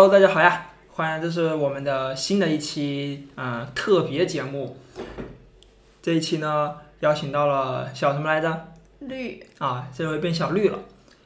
[0.00, 4.76] Hello，大家好呀，欢迎，这是我们的新的一期嗯、特别节目。
[6.00, 8.68] 这一期呢，邀请到了小什么来着？
[9.00, 10.78] 绿啊，这回变小绿了，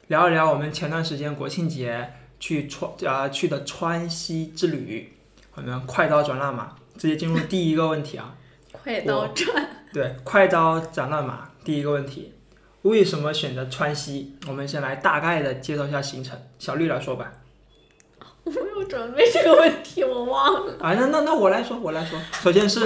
[0.07, 5.13] 聊一聊我们前段时间国庆节去川啊、去的川西之旅。
[5.53, 8.33] 我们快刀斩乱麻，直接进入第一个问题啊。
[8.73, 9.45] 快刀斩，
[9.93, 12.33] 对，快刀斩乱麻，第一个问题，
[12.81, 14.35] 为什么选择川西？
[14.47, 16.35] 我们先来大概的介绍一下行程。
[16.57, 17.31] 小绿来说吧。
[18.45, 20.73] 我没有准备这个问题，我忘了。
[20.81, 22.19] 啊，那那那我来说，我来说。
[22.33, 22.85] 首先是，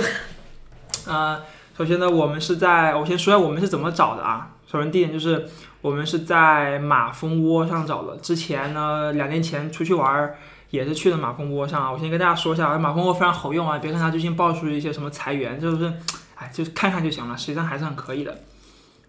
[1.07, 1.41] 呃，
[1.75, 4.53] 首先呢，我们是在，我先说一下我们是怎么找的啊。
[4.67, 5.49] 首先第一点就是，
[5.81, 8.15] 我们是在马蜂窝上找的。
[8.17, 10.37] 之前呢，两年前出去玩儿
[10.69, 11.91] 也是去的马蜂窝上啊。
[11.91, 15.91] 我先跟大家说一下，马蜂窝非常好用啊，别看它最近爆出一些什么裁员，就是，
[16.35, 18.37] 哎，就是看看就行了，实际上还是很可以的。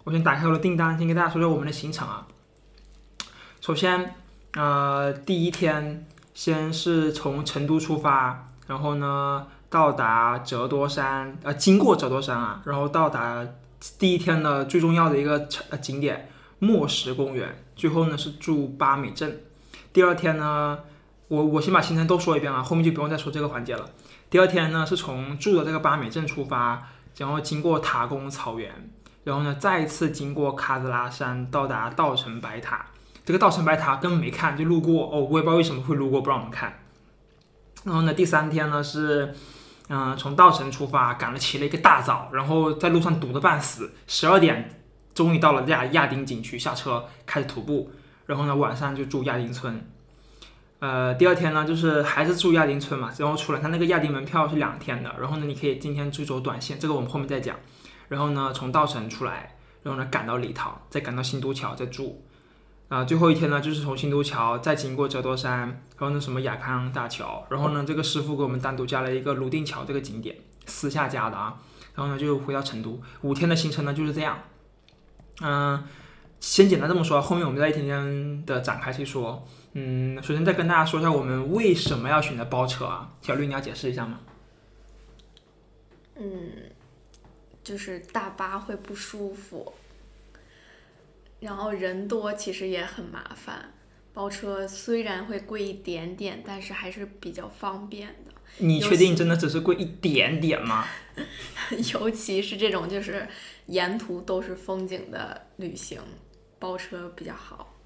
[0.05, 2.27] 我先打开我的订单，先跟大家说说我们的行程啊。
[3.61, 4.15] 首先，
[4.55, 6.07] 呃，第一天。
[6.39, 13.45] 先是从成都出发，然后呢到达折多山，呃，经过折多山啊，然后到达
[13.99, 16.31] 第一天的最重要的一个呃景点
[16.61, 19.41] 墨石公园，最后呢是住八美镇。
[19.93, 20.79] 第二天呢，
[21.27, 23.91] 我我先把行程都说一遍啊，后面就不用再说这个环节了。
[24.31, 26.87] 第二天呢是从住的这个八美镇出发，
[27.17, 28.89] 然后经过塔公草原，
[29.25, 32.87] 然后呢再次经过喀子拉山，到达稻城白塔。
[33.29, 36.81] 这个稻城白塔根本没看，就路过哦，我也不知道为什么会路过，不让我们看。
[37.85, 39.35] 然后呢，第三天呢是，
[39.91, 44.81] 嗯、从稻城出发，赶了起了一个大早，然后在路上堵得半死，十二点
[45.13, 47.93] 终于到了亚亚丁景区，下车开始徒步，
[48.25, 49.87] 然后呢晚上就住亚丁村。
[50.79, 57.55] 呃，第二天呢就是还是住亚丁村嘛，然后出来，它那个亚丁门票是两天的，然后呢你可以今天就走短线，这个我们后面再讲。
[58.09, 62.25] 然后呢从稻城出来，然后呢赶到礼堂，再赶到新都桥再住。
[62.89, 65.61] 啊、最后一天呢，就是从新都桥再经过折多山，
[65.99, 70.35] 然后那什么雅康大桥，然后呢这个师傅给我们单独加了一个泸定桥这个景点，
[70.65, 71.61] 私下加的啊，
[71.95, 74.39] 然后呢就回到成都，五天的行程呢就是这样，
[75.43, 75.85] 嗯、
[76.41, 84.19] 先简单这么说，后面我们再一天天的展开去说，嗯，首先再跟大家说一下我们为什么要选择包车啊，小绿你要解释一下吗？
[86.17, 86.51] 嗯，
[87.63, 89.73] 就是大巴会不舒服，
[91.41, 93.73] 然后人多其实也很麻烦。
[94.13, 100.85] 包车虽然会贵一点点，但是还是比较方便的，你确定真的只是贵一点点吗？
[101.95, 103.29] 尤其是这种就是
[103.67, 106.01] 沿途都是风景的旅行，
[106.59, 107.77] 包车比较好。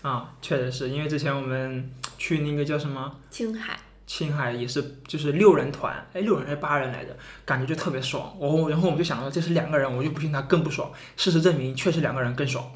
[0.00, 3.20] 啊，确实是因为之前我们去那个叫什么？
[3.30, 8.34] 青海，青海也是，就是六人团，哎，六人还是八人来着，感觉就特别爽。
[8.38, 10.90] 我、然后我们就想到这是两个人，我就不信他更不爽。
[11.16, 12.70] 事实证明，确实两个人更爽。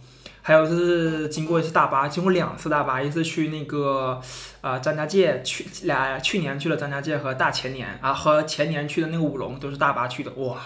[0.48, 4.18] 还有就是经过一次大巴，经过两次大巴，一次去那个
[4.62, 10.56] 呃张家界，去俩去年去了张家界和大前年啊和前年去的那个五龙都是大巴去的，哇，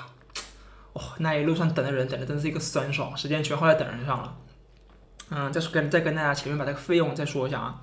[0.92, 4.36] 哦那一路上等的人等的真是一个酸爽，时间全花在等人上了。
[5.30, 7.80] 嗯，再说跟再跟大家前面把这个费用再说一下啊，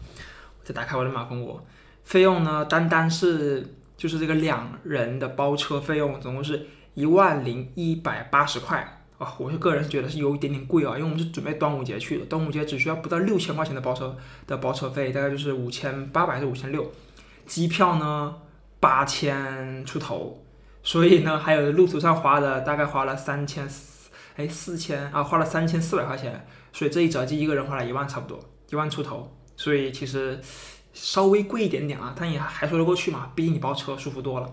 [0.64, 1.62] 再打开我的马蜂窝。
[2.06, 9.36] 费用呢，单单是就是这个两人的包车费用，总共是一万零一百八十块啊！
[9.38, 16.92] 我是个人是觉得是有一点点贵啊，因为我们是准备端午节去的，端午节只需要不到六千块钱的包车的包车费，大概就是五千八百还是五千六，
[17.46, 18.36] 机票呢
[18.80, 20.44] 八千出头，
[20.82, 30.40] 所以呢还有路途上花的大概花了三千四，哎四千啊花了三千四百块钱，所以这一折就一个人花了一万差不多，一万出头，所以其实。
[30.92, 34.52] 稍微贵一点点啊，但也还说得过去嘛，毕竟你包车舒服多了。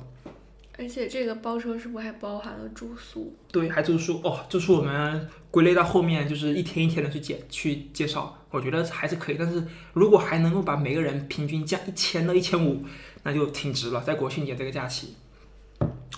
[0.79, 3.35] 而且这个包车是不是还包含了住宿？
[3.51, 9.37] 对，还住宿哦，住宿我们归类到后面就是一天一天的去介去介绍，我觉得还是可以。
[9.39, 9.65] 但是
[9.95, 12.85] 如果还能够把每个人平均降一千到一千五，
[13.23, 15.15] 那就挺值了，在国庆节这个假期。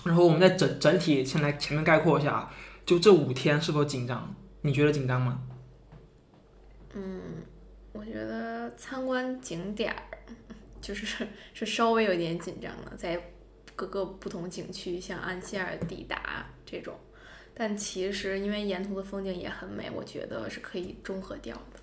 [0.03, 2.53] 然后我们再整整体先来前面概括一下啊，
[2.85, 4.35] 就这五天是否紧张？
[4.61, 5.41] 你觉得紧张吗？
[6.93, 7.21] 嗯，
[7.93, 10.03] 我觉得参观景点儿
[10.81, 13.21] 就是是稍微有点紧张了，在
[13.79, 16.93] 各个不同景区，像安希尔抵达这种，
[17.53, 21.79] 但其实因为沿途的风景也很美，我觉得是可以中和掉的。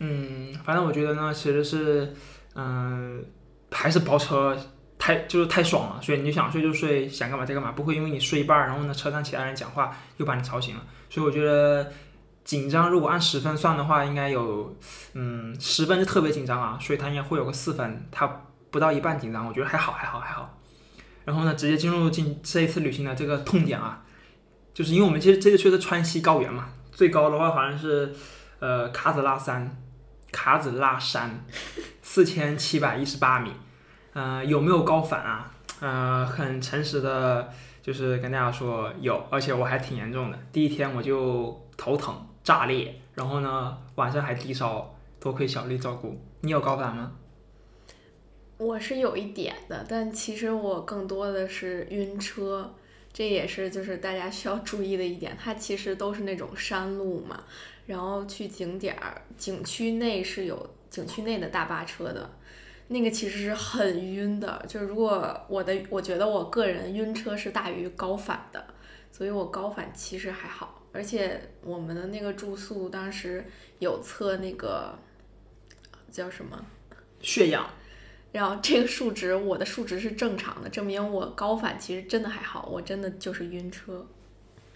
[0.00, 2.12] 嗯，反正我觉得呢，其实是，
[2.54, 3.24] 嗯、
[3.70, 4.54] 还是包车
[4.98, 10.84] 太就是太爽了，所以你就想睡就睡，想干嘛就干嘛，不会因为你睡一半，然后呢车上其他人讲话又把你吵醒了。
[11.08, 11.90] 所以我觉得
[12.44, 14.76] 紧张，如果按十分算的话，应该有，
[15.14, 20.57] 嗯，十分就特别紧张啊，所以它应该会有个四分，它不到一半紧张，我觉得还好还好还好。
[21.28, 24.02] 然后呢，直接进入进这一次旅行的这个痛点啊，
[24.72, 28.14] 就是因为我们其实这次去的川西高原嘛，最高的话好像是
[28.60, 29.76] 呃卡子拉山，
[30.32, 31.44] 卡子拉山
[32.00, 33.52] 四千七百一十八米，
[34.14, 35.52] 呃，有没有高反啊？
[35.80, 37.52] 呃，很诚实的，
[37.82, 40.38] 就是跟大家说有，而且我还挺严重的。
[40.50, 46.18] 第一天我就头疼、炸裂，然后呢晚上还低烧，多亏小丽照顾。
[46.40, 47.12] 你有高反吗？
[48.58, 52.74] 我是有一点的，但其实我更多的是晕车，
[53.12, 55.36] 这也是就是大家需要注意的一点。
[55.40, 57.44] 它其实都是那种山路嘛，
[57.86, 62.28] 然后去景点儿，景区内是有景区内的大巴车的，
[62.88, 64.64] 那个其实是很晕的。
[64.68, 68.66] 就是如果我的，我觉得我个人晕车是大于高反的，
[69.12, 70.82] 所以我高反其实还好。
[70.90, 73.44] 而且我们的那个住宿当时
[73.78, 74.98] 有测那个
[76.10, 76.60] 叫什么？
[77.22, 77.64] 血氧。
[78.32, 84.06] 然后这个数值，我的数值是正常的，证明我高反其实真的还好，我真的就是晕车。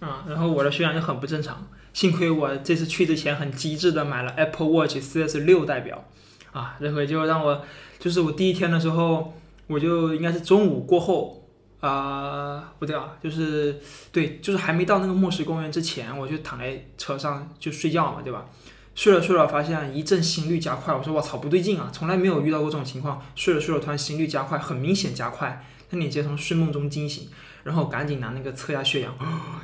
[0.01, 6.05] 啊，然后我的血氧就很不正常，幸亏我这次去之前很机智的买了 Apple Watch 4S 六代表，
[6.51, 7.65] 啊，这回就让我，
[8.01, 9.33] 就是我第一天的时候，
[9.69, 11.47] 我就应该是中午过后，
[11.79, 13.79] 啊，不对啊，就是
[14.11, 18.45] 对，就是还没到那个墨石公园之前，我就躺在车上就睡觉嘛，对吧？
[18.95, 21.89] 睡着睡着，发现一阵心率加快，我说我操，不对劲啊！
[21.93, 27.29] 从来没有遇到过这种情况，睡着睡着突然心率加快，很明显加快，那你直接从睡梦中惊醒，
[27.65, 29.15] 然后赶紧拿那个测下血氧，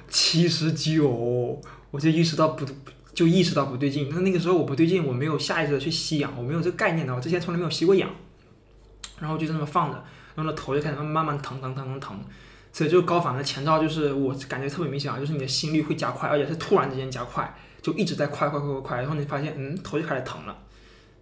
[0.09, 1.61] 七十九，
[1.91, 2.65] 我就意识到不，
[3.13, 4.09] 就意识到不对劲。
[4.11, 8.09] 那那个时候我不对劲，我没有下意识的去吸氧，我没有这个概念的，我之前从来没有吸过氧，
[9.21, 10.03] 然后就这么放着，
[10.37, 12.19] 然后头就开始慢慢慢疼疼疼疼疼，
[12.73, 17.55] 所以就高反的前兆就是我感觉特别明显啊，就是你的心率会加快，而且是突然之间加快。
[17.81, 20.57] 就一直在快快快快快，然后你发现，嗯，头就开始疼了，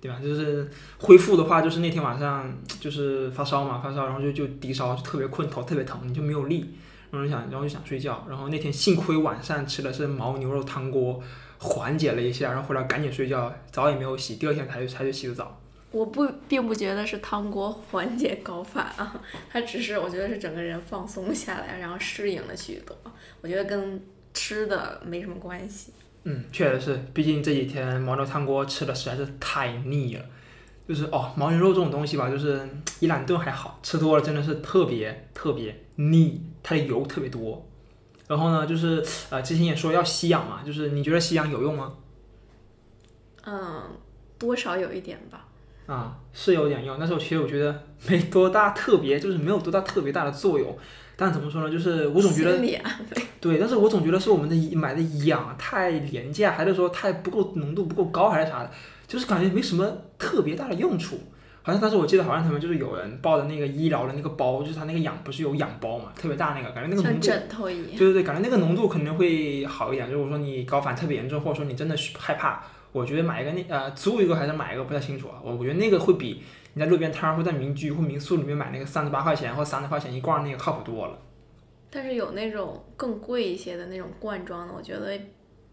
[0.00, 0.18] 对吧？
[0.22, 6.74] 就是恢复的话，就是那天晚上就是发烧嘛，发烧，然后就就低烧，就特别困，头特别疼，你就没有力，
[7.10, 11.22] 然后就想，然后就想睡觉，然后那天幸亏晚上吃的是牦牛肉汤锅，
[11.58, 15.60] 缓解了一下，然后回来赶紧睡觉，澡也没有洗，第二天才才去洗的澡。
[15.92, 19.18] 我不并不觉得是汤锅缓解高反啊，
[19.50, 22.94] 它只是我觉得是整个人放松下来，然后适应了许多，
[23.40, 24.02] 我觉得跟
[24.34, 25.92] 吃的没什么关系。
[26.28, 30.24] 嗯，确实是，毕竟这几天牦牛汤锅吃的实在是太腻了，
[30.88, 32.68] 就是哦，牦牛肉这种东西吧，就是
[32.98, 37.64] 一两顿还好，吃多了真的是特别特别腻，它的油特别多。
[38.26, 39.00] 然后呢，就是
[39.30, 41.94] 呃，之前也说要吸氧嘛，就是你觉得吸氧有用吗？
[43.44, 43.84] 嗯，
[44.36, 45.46] 多少有一点吧。
[45.86, 50.76] 啊，是有点用，但是我其实我觉得没多大特别，就是没有多大特别大的作用。
[51.18, 51.70] 但怎么说呢？
[51.70, 52.58] 就是我总觉得，
[53.40, 58.70] 对，但是我总觉得是我们的买的氧太廉价，还是说太不够浓度不够高，还是啥的？
[59.08, 61.18] 就是感觉没什么特别大的用处。
[61.62, 67.90] 好像当时我记得好像他们就是有人抱的那个医疗的那个包，就是他那个氧不是有氧包嘛，特别大那个，感觉那个浓度，枕头一样。
[67.96, 70.10] 对对对，感觉那个浓度肯定会好一点。
[70.10, 72.62] 如果说你高反特别严重，或者说你真的害怕，
[72.92, 75.40] 我觉得买一个那呃租一个还是买一个不太清楚啊。
[75.42, 76.42] 我我觉得那个会比。
[76.76, 81.18] 你在路边摊儿或在民居或民宿里面买那个三十八块钱或三十块钱一罐那个靠谱多了。
[81.88, 85.18] 但是有那种更贵一些的那种罐装的，我觉得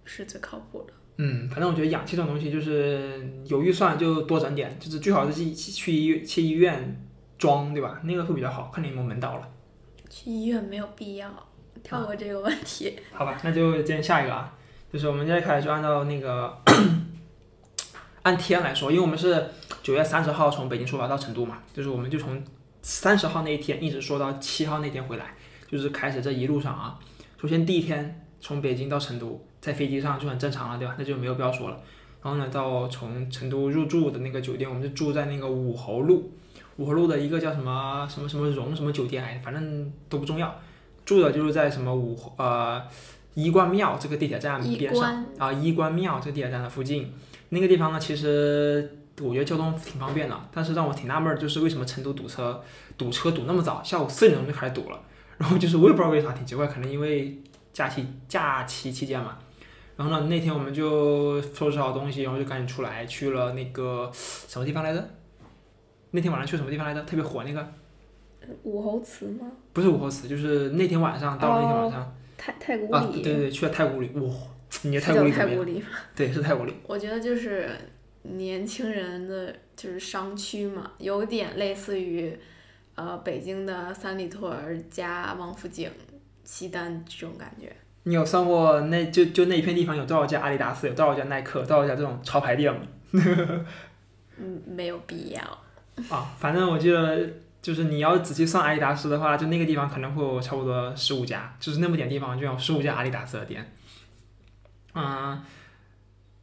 [0.06, 0.94] 是最靠谱的。
[1.18, 7.06] 嗯，反正我觉得氧气这种东西就是有预算就多整点，就是最好是去去医院去医院
[7.38, 8.00] 装，对吧？
[8.06, 9.50] 那个会比较好，看你有没有门道了。
[10.10, 11.30] 去医院没有必要，
[11.84, 12.98] 跳过这个问题。
[13.12, 14.56] 好吧，那就接下一个啊，
[14.90, 16.58] 就是我们现在开始就按照那个
[18.24, 19.50] 按天来说，因为我们是。
[19.82, 22.42] 九月三十号从北京出发到成都嘛，就是我们就从
[22.82, 25.36] 三十号那一天一直说到七号那天回来，
[25.70, 26.98] 就是开始这一路上啊。
[27.38, 30.96] 首先第一天从北京到成都，在飞机上就很正常了，对吧？
[30.98, 31.78] 那就没有必要说了。
[32.22, 36.32] 然后呢，到从成都入住的那个酒店，我们就住在那个武侯路，
[36.78, 40.58] 武侯路的一个叫什么什么什么荣什么酒店，哎，反正都不重要。
[41.04, 42.82] 住的就是在什么武侯呃
[43.34, 47.12] 衣冠庙这个地铁站边上啊，衣冠庙这个地铁站的附近。
[47.54, 48.98] 那个地方呢，其实。
[49.22, 52.60] 我觉得交通挺方便的，但是让我挺纳闷儿，就是为什么成都堵车，
[52.98, 55.00] 堵车堵那么早，下午四点钟就开始堵了。
[55.38, 57.40] 然后就是我也不知道为啥，挺奇怪，可能因为
[57.72, 59.38] 假期假期期间嘛。
[59.96, 65.10] 然后呢，那天我们就收拾好东西，然后就赶紧出来，去了那个什么地方来着？
[66.10, 67.04] 那天晚上去什么地方来着？
[67.04, 67.72] 特别火那个？
[68.64, 69.46] 武侯祠吗？
[69.74, 72.16] 不是武侯祠，就是那天晚上到那天晚上。
[72.36, 72.92] 太太古里。
[72.92, 74.34] 啊，对对对，去了太古里，哇！
[74.84, 75.84] 你太古里太古里
[76.16, 76.74] 对，是太古里。
[76.88, 77.70] 我觉得就是。
[78.26, 82.34] 年轻人的就是商区嘛，有点类似于，
[82.96, 85.92] 呃，北京的三里屯加王府井、
[86.46, 87.70] 西单这种感觉。
[88.04, 92.80] 你有算过那就就那一片地方有多少家阿迪达斯，有多少家耐克，多少家这种潮牌店吗？
[94.40, 95.42] 嗯，没有必要。
[96.08, 97.28] 啊，反正我记得，
[97.62, 103.70] 就是你要仔细算阿迪达斯的话，就那个地方可能会有差不多十五家，就是那么点地方就有十五家阿迪达斯的店。
[104.96, 105.42] 嗯。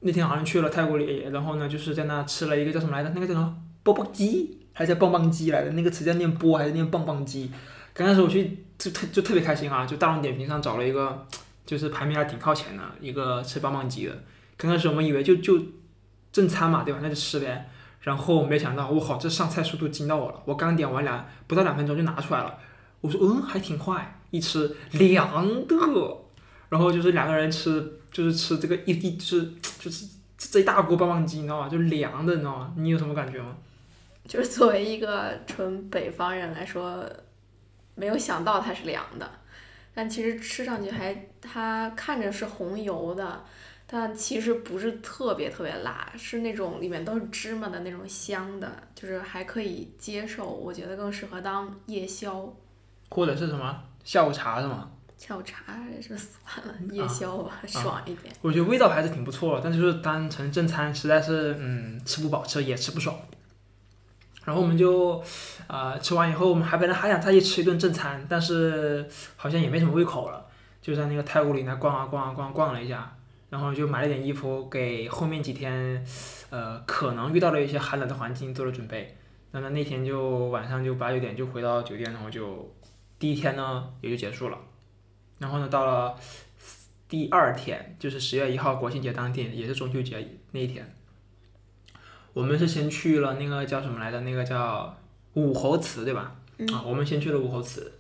[0.03, 3.11] 那天好像去了泰国里，然后呢，就是在那吃了一个叫什么来着？
[3.15, 7.51] 那个叫什么钵钵鸡，还是叫棒棒鸡来的，那个词叫念波还是念棒棒鸡？
[7.93, 11.27] 刚开始我去就特就特别开心啊，就大众点评上找了一个，
[11.67, 14.19] 就是排名还挺靠前的一个吃棒棒鸡的。
[14.57, 15.61] 刚开始我们以为就就
[16.33, 17.01] 正餐嘛，对吧？
[17.03, 17.69] 那就吃呗。
[18.01, 20.41] 然后没想到，我靠，这上菜速度惊到我了！
[20.47, 22.59] 我刚点完两不到两分钟就拿出来了。
[23.03, 24.19] 我说嗯，还挺快。
[24.31, 26.17] 一吃凉的，
[26.71, 31.69] 然后就是两个人吃，就是吃这个一一就是 就是这一大锅棒棒鸡，你知道吗？
[31.69, 32.73] 就凉的，你知道吗？
[32.77, 33.57] 你有什么感觉吗？
[34.27, 37.05] 就是作为一个纯北方人来说，
[37.95, 39.29] 没有想到它是凉的，
[39.93, 43.45] 但其实吃上去还它看着是红油的，
[43.87, 50.49] 但其实不是特别特别辣，是那种里面都是芝麻的那种香的，就是还可以接受。
[50.49, 52.55] 我觉得更适合当夜宵，
[53.09, 54.91] 或者是什么下午茶是吗？
[55.21, 58.35] 下午茶也是算了，夜宵吧，爽一点。
[58.41, 63.15] 我觉得味道还是挺不错的，但就是当成正餐实在是嗯吃不饱，吃也吃不爽。
[64.47, 65.23] 然后我们就，
[65.67, 70.43] 呃，吃完以后，我们还本来还想再去吃一顿正餐，但是好像也没什么胃口了，
[70.81, 73.15] 就在那个太古里那逛啊逛啊逛逛了一下，
[73.51, 76.03] 然后就买了点衣服，给后面几天，
[76.49, 79.15] 呃，可能遇到了一些寒冷的环境做了准备。
[79.51, 82.75] 那么那天就晚上就八九点就回到酒店，然后就
[83.19, 84.57] 第一天呢也就结束了。
[85.41, 86.15] 然后呢，到了
[87.09, 90.95] 第二天，就是十月一号国庆节当天，也是中秋节那一天。
[92.33, 94.21] 我们是先去了那个叫什么来着？
[94.21, 94.97] 那个叫
[95.33, 96.37] 武侯祠，对吧？
[96.73, 97.91] 啊，我们先去了武侯祠，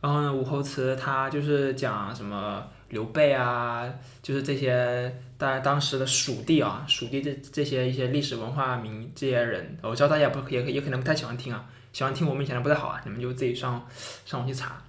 [0.00, 3.92] 然后呢，武侯祠它就是讲什么刘备啊，
[4.22, 13.84] 就是这些当当时的蜀地啊，蜀地这这些一些历史文化名这些人，我知道大家不也也可能不太喜欢听啊，喜欢听我们以前的不太好啊，你们就自己上
[14.24, 14.80] 上网去查。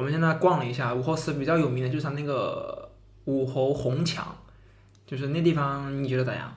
[0.00, 2.90] 我们现在逛了一下武侯祠，比较有名的就是它那个
[3.26, 4.34] 武侯红墙，
[5.04, 6.56] 就是那地方，你觉得咋样？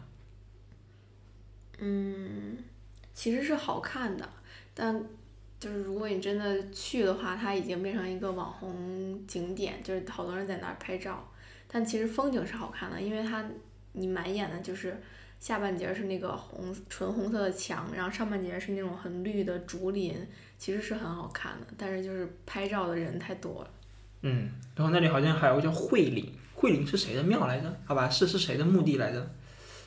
[1.80, 2.58] 嗯，
[3.14, 4.30] 其实是好看的，
[4.74, 5.04] 但
[5.60, 11.30] 就是如果你真的去的话，它已经变成一个网红景点，就是好多人在那儿拍照。
[11.68, 13.44] 但其实风景是好看的，因为它
[13.92, 14.98] 你满眼的就是
[15.42, 20.16] 下半截是那个红纯红色的墙，然后上半截是那种很绿的竹林，
[20.58, 21.68] 其实是很好看的。
[21.78, 23.70] 但是就是拍照的人太多了。
[24.22, 27.78] 嗯，然后那里好像还有个叫惠陵，惠陵是谁的庙来着？
[27.86, 29.32] 好吧，是是谁的墓地来着？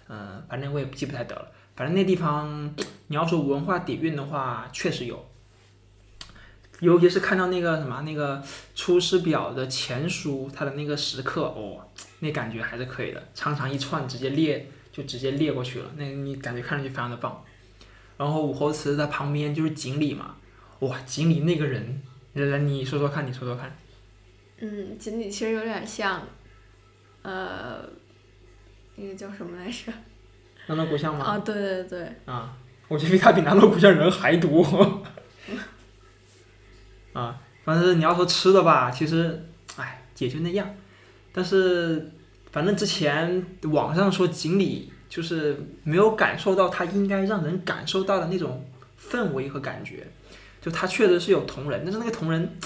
[0.08, 1.50] 嗯，反正我也记不太得了。
[1.74, 2.74] 反正那地方，
[3.08, 5.26] 你要说文化底蕴的话，确实有。
[6.80, 8.36] 尤其是看到那个什么那个
[8.74, 11.88] 《出师表》的前书，它的那个石刻，哦，
[12.20, 17.42] 那感觉还是可以的，长长一串直接列就直接列过去了，那你感觉看上去非常的棒。
[18.18, 20.36] 然后武侯祠的旁边就是锦鲤嘛，
[20.80, 22.02] 哇，锦鲤那个人，
[22.34, 23.76] 来来你说说看，你说说看。
[24.58, 26.22] 嗯，锦鲤其实有点像，
[27.22, 27.88] 呃，
[28.96, 29.92] 那个叫什么来着？
[30.68, 31.24] 南锣鼓巷吗？
[31.24, 32.12] 啊，对对对。
[32.24, 32.56] 啊，
[32.88, 35.02] 我觉得他比南锣鼓巷人还多。
[37.12, 40.74] 啊，反正你要说吃的吧，其实，哎，也就那样。
[41.32, 42.10] 但是，
[42.50, 48.68] 反正之前网上说锦鲤就是没有感受到它应该让人感受到的那种
[49.00, 50.06] 氛围和感觉。
[50.66, 52.58] 就他确实是有同人，但是那个同人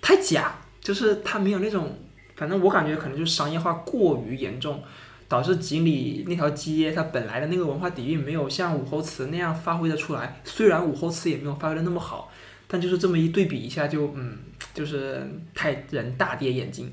[0.00, 1.98] 太假，就是他没有那种，
[2.36, 4.80] 反正我感觉可能就是商业化过于严重。
[5.28, 10.40] 导致锦里那条街，它本来的那个文化底蕴没有像武侯祠那样发挥的出来。
[10.42, 12.32] 虽然武侯祠也没有发挥的那么好，
[12.66, 14.38] 但就是这么一对比一下，就嗯，
[14.74, 16.92] 就是太人大跌眼镜。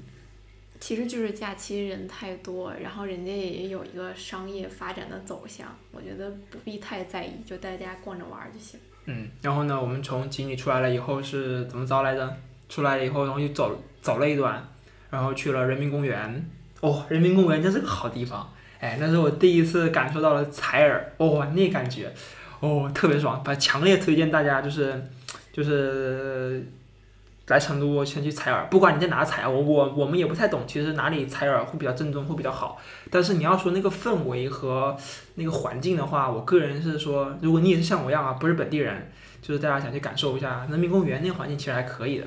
[0.80, 8.80] 其实就是假期人太多，然后人家也有一个商业发展的走向，我觉得不必太在意，就大家逛着玩就行。
[9.08, 12.38] 嗯，然后呢，我们从井里出来了以后是怎么着来着？
[12.70, 14.62] 出来了以后，然后又走走了一段，
[15.10, 16.50] 然后去了人民公园。
[16.82, 18.48] 哦，人民公园真是个好地方，
[18.80, 22.14] 哎，那是我第一次感受到了采耳，哦，那感觉，
[22.60, 25.02] 哦，特别爽，把强烈推荐大家就是，
[25.52, 26.70] 就是
[27.48, 32.80] 来成都先去采耳，不管你在哪采，我我我们也不太懂，其实哪里采耳会比较正宗，会比较好。
[33.10, 34.96] 但是你要说那个氛围和
[35.36, 39.12] 那个环境的话，我个人是说，如果你也是像我一样啊，不是本地人，
[39.42, 42.25] 就是大家想去感受一下人民公园那个环境，其实还可以的。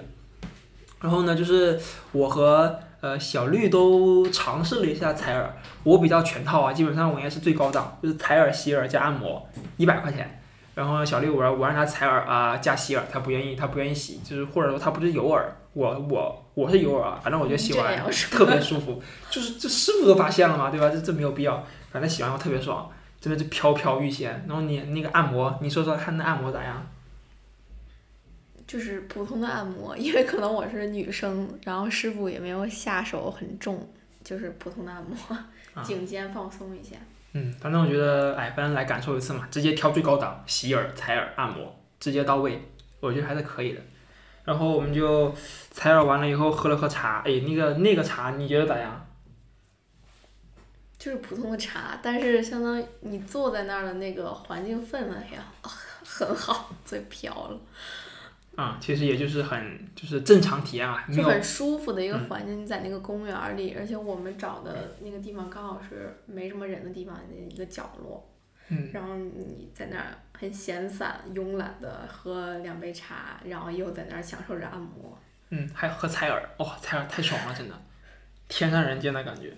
[1.01, 1.79] 然后呢，就是
[2.13, 2.79] 我和。
[3.03, 9.49] 呃，小绿都尝试了一下采耳，我比较全套啊，基本上我应该是最高档，就是采耳、洗耳加按摩，
[9.79, 10.40] 一百块钱。
[10.81, 20.89] 然后小绿我我让他采耳啊加洗耳，他不愿意，他不愿意洗，就是或者说他不是油耳，我我我是油耳啊，反正我觉得洗完特别舒服，就是这师傅都发现了嘛，对吧？
[20.89, 24.43] 这这没有必要，反正洗完后特别爽，真的是飘飘欲仙。
[24.49, 26.87] 然后你那个按摩，你说说看那按摩咋样？
[28.67, 33.87] 就是普通的按摩，因为可能我是女生，然后师傅也没有下手很重，
[34.25, 36.97] 就是普通的按摩，颈肩放松一下。
[37.33, 42.61] 嗯，反正我觉得，哎，反正来感受一次嘛，直接挑最高档，洗耳、采耳、按摩，直接到位，
[42.99, 43.81] 我觉得还是可以的。
[44.45, 45.33] 然后我们就
[45.71, 49.07] 采耳完了以后喝了喝茶，哎，那个那个茶你觉得咋样？
[50.99, 55.45] 就是普通的茶，但是相当于你坐在那儿的那个环境氛围呀，
[56.05, 57.59] 很好，嘴瓢了。
[58.57, 68.29] 啊、其实也就是很就是正常体验啊，就很舒服的一个嗯环境，你在那个公园儿里，而且我们找的那个地方刚好是没什么人的地方的一个角落，
[68.69, 70.07] 嗯然后你在那儿
[70.39, 75.19] 很闲散、慵懒的喝两杯茶，然后又在那儿享受着按摩。
[75.49, 77.75] 嗯，还喝采耳，哇、采耳太爽了，真的，
[78.47, 79.53] 天上人间的感觉。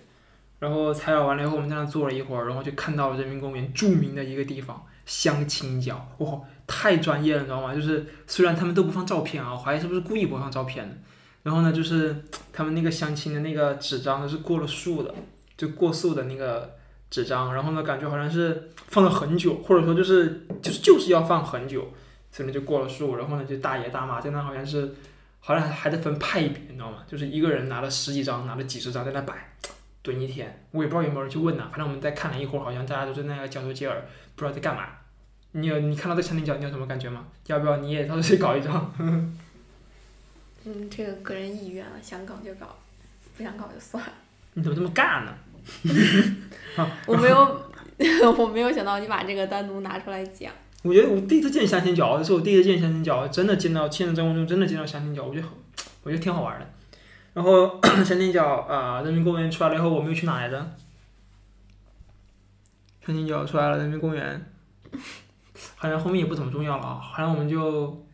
[0.59, 6.39] 然后采耳完了以后，我们在那坐了一会儿，然后就看到了人民公园著名的一个地方相亲角，哇，
[6.75, 7.75] 太专业了，你知道吗？
[7.75, 10.95] 就是虽然他们都不放照片啊，我怀疑是不是故意不放照片的。
[11.43, 12.15] 然后呢，就是
[12.51, 15.13] 他们那个相亲的那个纸张呢是过了塑的，
[15.55, 16.75] 就过塑的那个
[17.11, 21.93] 纸张，然后呢感觉好像是放了很久，或者说就是就是就是要放很久，
[22.31, 23.15] 所以呢就过了塑。
[23.17, 24.95] 然后呢就大爷大妈在那好像是。
[25.45, 26.99] 好像还得分派别，你知道吗？
[27.05, 29.53] 就是一个人拿了十几张，拿了几十张在那摆，
[30.01, 30.65] 蹲一天。
[30.71, 34.05] 我也不知道有没有人去问呢、反正我们在看了一会儿，好像大家都在那个交头接耳，
[34.37, 34.83] 不知道在干嘛。
[35.53, 37.25] 你有你看到这相亲角，你有什么感觉吗？
[37.47, 38.93] 要不要你也到时候去搞一张？
[40.65, 42.75] 嗯，这个个人意愿了，想搞就搞，
[43.37, 44.13] 不想搞就算了。
[44.55, 45.33] 你怎么这么尬呢？
[47.05, 47.65] 我没有，
[48.37, 50.51] 我没有想到你把这个单独拿出来讲。
[50.81, 55.53] 我觉得我第一次见相亲角，这是我第一次见相亲角，真的见到现实生活中真的见到相亲角，我觉得很，
[56.03, 56.67] 我觉得挺好玩的。
[57.33, 60.75] 然后 相亲角啊、人民公园出来了以后，我们又去哪来着？
[63.05, 64.45] 相亲角出来了，人民公园，
[65.75, 68.05] 好像后面也不怎么重要了啊，好像我们就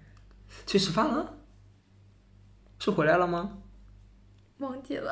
[0.65, 1.33] 去吃饭了，
[2.79, 3.57] 是回来了吗？
[4.57, 5.11] 忘记了，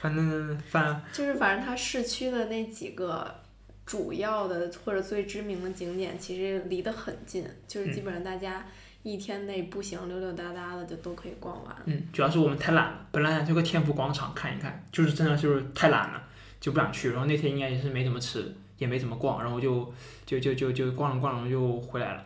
[0.00, 3.42] 反正饭 就是反正它市区的那几个
[3.84, 8.64] 主要的或者最知名的景点，其实离得很近，就是基本上大家
[9.02, 11.76] 一天内步行溜溜达达的就都可以逛完。
[11.86, 16.22] 嗯，主要是我们太懒了，本来想去个天府广场看一看，就是真的就是太懒了，
[16.60, 17.10] 就不想去。
[17.10, 19.92] 然后那天应该也是没怎么吃，也没怎么逛，然后就
[20.40, 22.22] 就就就就逛了逛，然后就回来了。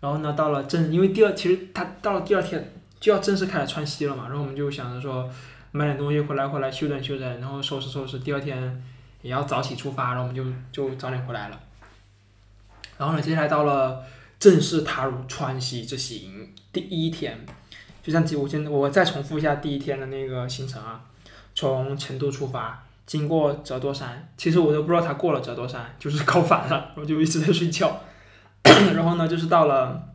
[0.00, 5.28] 然后呢，到了正因为第二其实他到了第二天就要正式开始穿西了嘛，然后我们就想着说
[5.72, 8.82] 买点东西回来回来休整休整，然后收拾收拾，第二天
[9.22, 11.60] 也要早起出发，然后我们就就早点回来了。
[12.98, 14.04] 然后呢，接下来到了
[14.38, 17.44] 正式踏入川西之行第一天。
[18.02, 21.02] 就像我先我再重复一下第一天的那个行程啊，
[21.56, 28.02] 从成都出发，经过折多山，其实我都不知道他过了折多山， 就是高反了，我就一直在睡觉。
[28.64, 30.14] 然后呢，就是到了，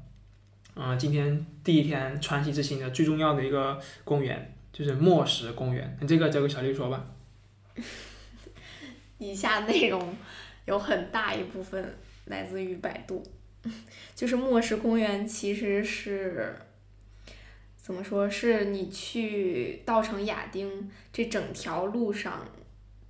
[0.76, 5.98] 嗯、今天第一天川西之行的最重要的一个公园，就是墨石公园。
[6.06, 7.06] 这个交给小丽说吧。
[9.18, 10.16] 以下内容
[10.66, 13.24] 有很大一部分来自于百度，
[14.14, 16.58] 就是墨石公园其实是
[17.78, 18.30] 怎么说？
[18.30, 22.46] 是你去稻城亚丁这整条路上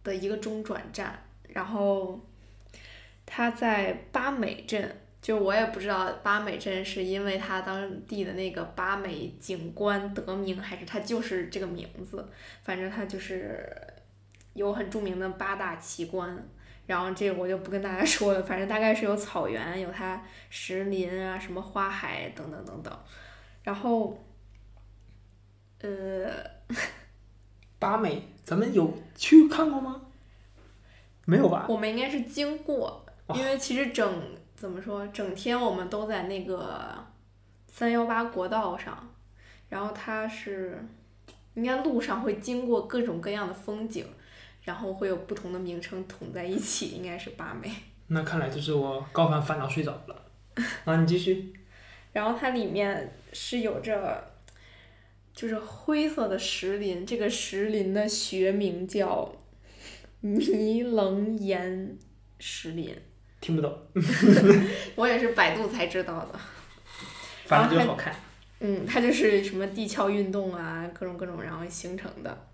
[0.04, 1.18] 的一个中转站，
[1.50, 2.20] 然后
[3.26, 4.98] 它在巴美镇。
[5.22, 12.28] 就我也不知道巴美镇是因为它当地的那个巴美景观得名，还是它就是这个名字。
[12.64, 13.72] 反正它就是
[14.56, 16.36] 有很著名的八大奇观，
[16.88, 23.00] 然后这个我就不跟大家 说了，反正大概是有草原，有它石林啊，什么花海等等等等，
[23.62, 24.18] 然后，
[25.82, 26.32] 呃，
[27.78, 30.02] 巴美，咱们有去看过吗？
[31.26, 31.66] 没有吧？
[31.70, 36.96] 我们应该是经过，因为其实整怎么说，整天我们都在那个
[37.68, 39.10] 三幺八国道上，
[39.70, 40.84] 然后它是
[41.54, 44.06] 应该路上会经过各种各样的风景，
[44.64, 47.72] 然后会有不同的名称统在一起，应该是八美。
[48.08, 50.26] 那看来就是我高反反到睡着了。
[50.86, 51.54] 啊，你继续。
[52.12, 54.31] 然后它里面是有着
[55.42, 59.34] 就是灰色的石林，这个石林的学名叫
[60.20, 61.98] 迷棱岩
[62.38, 62.96] 石林，
[63.40, 63.76] 听不懂，
[64.94, 66.40] 我也是百度才知道的。
[67.46, 68.14] 反正就好看。
[68.60, 72.46] 嗯，它就是什么地壳运动啊，各种各种，然后形成的。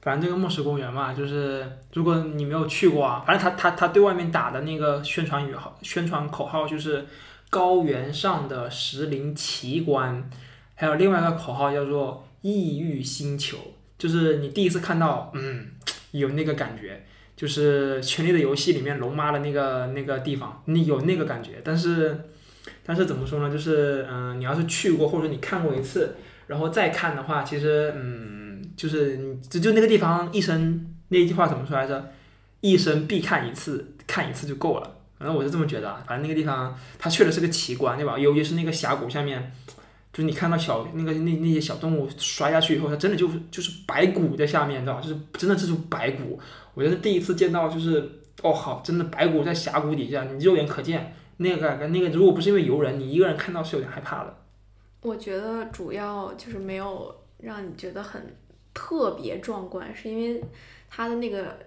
[0.00, 7.04] 反正这个墨石公园嘛，就是如果你没有去过啊，反正他他他对外面打的那个宣传语号、宣传口号就是
[7.50, 10.30] “高原上的石林奇观”，
[10.76, 13.58] 还有另外一个口号叫做“异域星球”，
[13.98, 15.66] 就是你第一次看到，嗯，
[16.12, 22.16] 有那个感觉，就是《权力的游戏》里面龙妈的那个那个地方，你有那个感觉，但是
[22.84, 23.50] 但是怎么说呢？
[23.50, 26.14] 就是嗯、你要是去过或者你看过一次，
[26.46, 28.36] 然后再看的话，其实嗯。
[28.76, 32.12] 就是就就那个地方一生那句话怎么说来着？
[32.60, 34.98] 一生必看一次，看一次就够了。
[35.18, 35.96] 反正我是这么觉得。
[36.06, 38.18] 反正那个地方它确实是个奇观，对吧？
[38.18, 39.50] 尤其是那个峡谷下面，
[40.16, 45.02] 就是你看到小那个那那些小动物摔下去以后，它真的就是就是白骨在下面，知道吧？
[45.02, 46.40] 就是真的这种白骨，
[46.72, 48.10] 我觉得第一次见到就是
[48.42, 51.12] 哦好，真的白骨在峡谷底下，你肉眼可见。
[51.36, 54.34] 那个那个，如果不是因为游人，你一个人看到是有点害怕的。
[55.02, 58.34] 我觉得主要就是没有让你觉得很
[58.72, 60.42] 特别壮观，是因为
[60.88, 61.58] 它的那个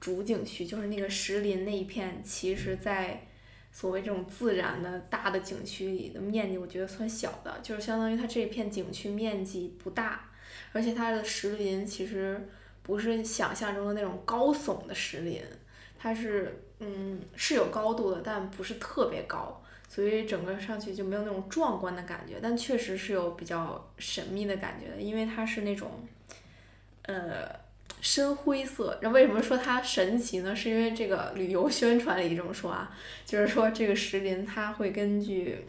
[0.00, 3.26] 主景区就是那个石林那一片，其实，在
[3.72, 10.30] 所谓这种自然的大的景区里的面积，我觉得算小的，就是相当于它这片景区面积不大，
[10.72, 12.48] 而且它的石林其实
[12.84, 15.42] 不是想象中的那种高耸的石林，
[15.98, 16.62] 它是。
[16.84, 22.40] 嗯，是有高度的，但不是特别高，所以整个上去就没有那种壮观的感觉。
[22.42, 26.04] 但确实是有比较神秘的感觉的，因为它是那种，
[27.02, 27.48] 呃，
[28.02, 28.98] 深灰色。
[29.00, 30.54] 那为什么说它神奇呢？
[30.54, 35.64] 是因为这个旅游宣传里这么说啊，就是说这个石林它会根据，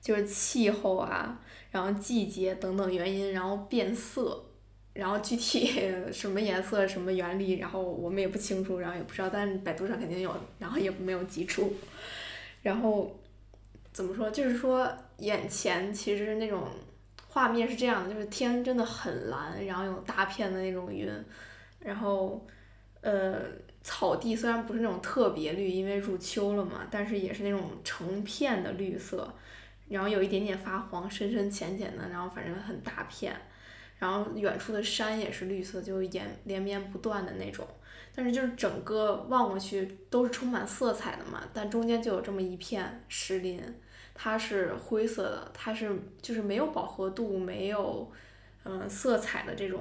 [0.00, 1.38] 就是气候啊，
[1.70, 4.46] 然后季节等等原因，然后变色。
[4.94, 11.74] 然后具体 什么颜色、什么原理，然后我们也不清楚，然后也不知道，但百度上肯定有，然后也没有记住。
[12.62, 13.18] 然后
[13.90, 14.30] 怎么说？
[14.30, 16.68] 就是说眼前其实那种
[17.32, 21.10] 画面是这样的，就是天真的很蓝，然后有大片的那种云，
[21.80, 22.46] 然后
[23.00, 23.40] 呃
[23.82, 29.32] 草地虽然不是那种特别绿，因为入秋了嘛，但是也是那种成片的绿色，
[29.88, 33.34] 然后有一点点发黄，深深浅浅的，然后反正很大片。
[33.98, 37.64] 然后远处的山也是绿色，就连连绵不断的那种，
[38.14, 43.62] 但是就是整个望过去都是充满色彩的嘛，但中间就有这么一片石林，
[44.14, 48.10] 它是灰色的，它是就是没有饱和度，没有
[48.64, 49.80] 嗯色彩的这种，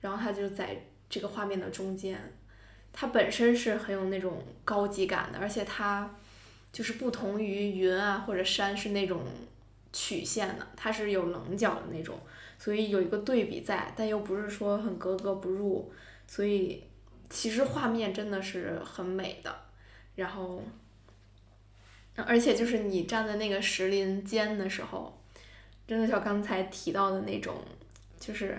[0.00, 0.76] 然后它就在
[1.08, 2.18] 这个画面的中间，
[2.92, 6.14] 它本身是很有那种高级感的，而且它
[6.72, 9.22] 就是不同于云啊或者山是那种
[9.92, 12.18] 曲线的，它是有棱角的那种。
[12.58, 15.92] 所以有一个对比在，但又不是说很格格不入，
[16.26, 16.82] 所以
[17.28, 19.54] 其实画面真的是很美的。
[20.14, 20.62] 然后，
[22.24, 25.16] 而且就是你站在那个石林间的时候，
[25.86, 27.54] 真的像刚才提到的那种，
[28.18, 28.56] 就是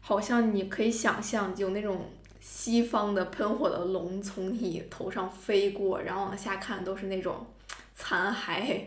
[0.00, 2.10] 好像你可以想象有那种
[2.40, 7.46] 西方的喷火的龙从你头上飞过，然后往下看都是那种
[7.94, 8.80] 残骸，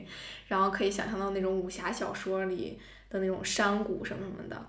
[0.47, 2.79] 然后可以想象到那种武侠小说里。
[3.11, 4.65] 的那种山谷什么什么的，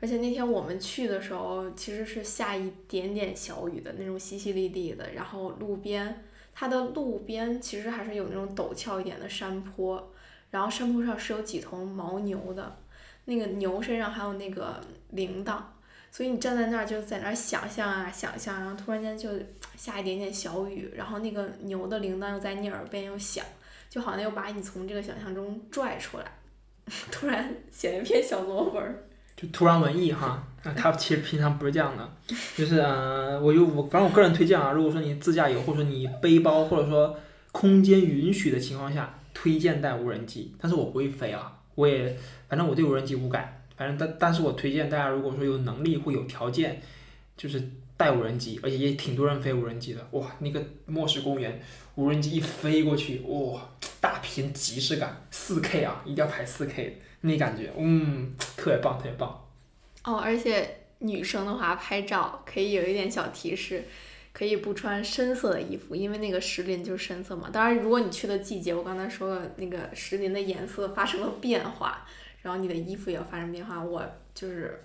[0.00, 6.24] 而且那天我们去的时候，其实是下一点点小雨的那种淅淅沥沥的，然后路边，
[6.54, 10.12] 它的路边其实还是有那种陡峭一点的山坡，
[10.50, 12.76] 然后山坡上是有几头牦牛的，
[13.24, 15.58] 那个牛身上还有那个铃铛，
[16.10, 19.30] 所以你站在那儿就在那儿想象啊想象，然后突然间就
[19.76, 23.44] 下一点点小雨，然后那个牛的铃铛又在你耳边又响，
[23.90, 26.24] 就好像又把你从这个想象中拽出来。
[27.10, 29.04] 突然写一篇小作文
[29.36, 30.46] 就突然文艺哈。
[30.62, 32.08] 那他其实平常不是这样的，
[32.56, 37.14] 就是嗯，我就我反正我个人推荐啊，如果说你自驾游或者说你背包或者说
[37.52, 40.54] 空间允许的情况下，推荐带无人机。
[40.58, 42.16] 但是我不会飞啊，我也
[42.48, 43.60] 反正我对无人机无感。
[43.76, 46.80] 反正但但是我推荐大家，如果说有能力或有条件，
[47.36, 47.62] 就是
[47.96, 50.06] 带无人机，而且也挺多人飞无人机的。
[50.12, 51.60] 哇，那个末世公园
[51.96, 53.60] 无人机一飞过去，哇！
[54.00, 59.48] 大屏即视感，四 K 啊，一定要拍四 K，那感觉，嗯，特别棒，特别棒。
[60.04, 63.84] 哦，而且女生的话拍照可以有一点小提示，
[64.32, 67.48] 可以不穿深色的衣服，因为那个石林就是深色嘛。
[67.50, 72.06] 当然，如果你去的季节，我刚才说了，那个石林的颜色发生了变化，
[72.42, 74.82] 然后你的衣服也要发生变化，我就是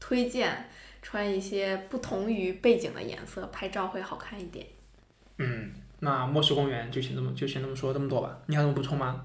[0.00, 0.70] 推荐
[1.02, 4.66] 穿一些不同于背景的颜色，拍照会好看一点。
[5.38, 5.72] 嗯。
[6.00, 9.24] 那末世公园就先这么就先这么说这么多吧，你还有什么补充吗？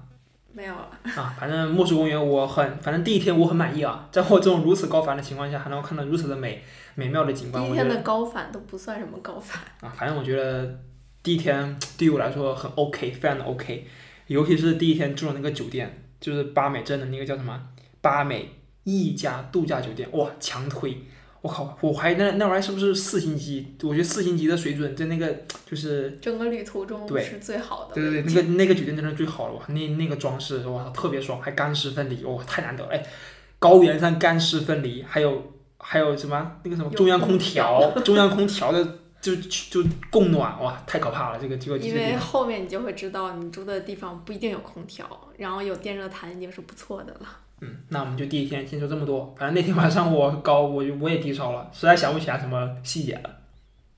[0.52, 0.90] 没有了。
[1.04, 6.62] 啊，反正墨水公园我很，反正第一天我很满意啊，在我这种如此高反的情况下，还能看到如此的美
[6.94, 7.64] 美妙的景观。
[7.64, 9.62] 第一天的高反都不算什么高反。
[9.80, 10.78] 啊，反正我觉得
[11.22, 13.86] 第一天对于我来说很 OK，非常的 OK，
[14.26, 17.60] 尤其是第一天住的那个酒店，就是巴美镇的那个叫什么
[18.00, 18.50] 巴美
[18.84, 20.96] 一家度假酒店，哇，强推。
[21.42, 21.78] 我靠！
[21.80, 23.74] 我怀疑那那玩意儿是不是四星级？
[23.82, 27.94] 我觉得四星级的水准在那个就是整个旅途中是最好的。
[27.94, 29.62] 对对对，那个那个酒店真的最好了哇！
[29.68, 32.90] 那那个装饰哇，特别爽，还干湿分离哇，太难得了！
[32.90, 33.02] 哎，
[33.58, 41.38] 高原上干湿分离，还有还有什么那个什么中央空调，中央空调的就就供暖哇，太可怕了！
[41.40, 47.26] 这个这个因为后面你就会知道，你住的地方不一定有空调，然后有电热毯已经是不错的了。
[47.60, 49.34] 嗯，那我们就第一天先说这么多。
[49.38, 53.30] 反正那天晚上我高，我就我也低烧了，实在想不起来什么细节了。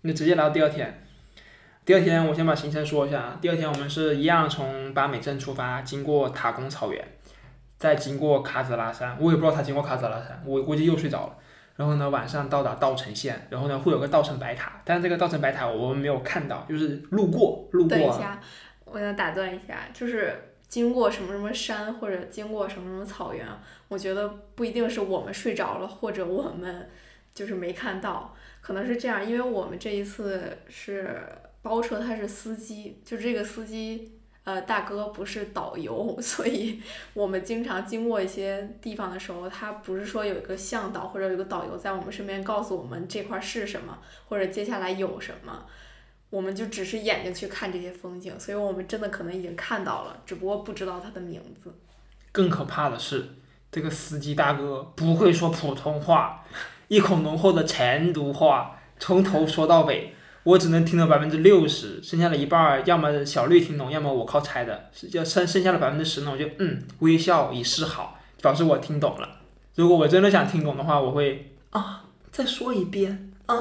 [0.03, 1.03] 那直接来到第二天，
[1.85, 3.39] 第二天我先把行程说一下。
[3.41, 7.05] 第二天我们是一样从巴美镇出发，经过塔公草原，
[7.79, 9.17] 再经过卡子拉山。
[9.21, 11.37] 我也不知道他经过卡子拉山，我估计又睡着了。
[11.77, 17.97] 然后呢，晚上到达稻城县，然后呢会有个稻城白塔，但是这个稻城白塔我们没有看到，就是路过路过。
[17.97, 18.39] 等一下，
[18.85, 20.35] 我想打断一下，就是
[20.73, 23.47] 经过什么什么山或者经过什么什么草原，
[23.89, 26.89] 我觉得不一定是我们睡着了，或者我们
[27.35, 31.21] 就是没看到，可能是这样，因为我们这一次是
[31.61, 34.19] 包车，他是司机，就这个司机。
[34.45, 36.81] 呃，大哥不是导游， 所以
[37.15, 45.65] 我们经常经过一些地方的时候，他不是说有一个向导或者有个导游在我们身边告诉我们这块是什么，或者接下来有什么，
[46.33, 51.71] 我们就只是眼睛去看这些风景，所以我们真的可能已经看到了，只不过不知道它的名字。
[52.33, 53.29] 更可怕的是，
[53.71, 56.43] 这个司机大哥不会说普通话，
[56.89, 60.15] 一口浓厚的成都话，从头说到尾。
[60.45, 64.91] 我只能听到百分之六十，剩下的一半儿，要么小绿听懂，要么我靠猜的。
[65.13, 69.29] 要剩剩下的百分之十呢，我就嗯微笑以示好，表示我听懂了。
[69.75, 73.57] 如果我真的想听懂的话，我会啊再说一遍啊，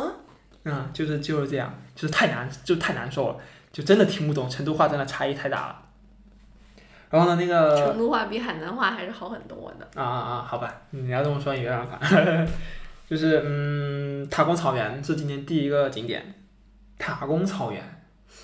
[0.64, 3.38] 嗯，就是就是这样，就是太难，就太难受了，
[3.72, 4.50] 就真的听不懂。
[4.50, 5.82] 成都话真的差异太大了。
[7.10, 10.02] 然后呢，那个成都话比海南话还是好很多的。
[10.02, 10.46] 啊啊啊！
[10.48, 12.00] 好吧，你要这么说也没办法。
[13.10, 16.34] 就是嗯，塔公草原是今天第一个景点。
[16.98, 17.84] 塔公草原，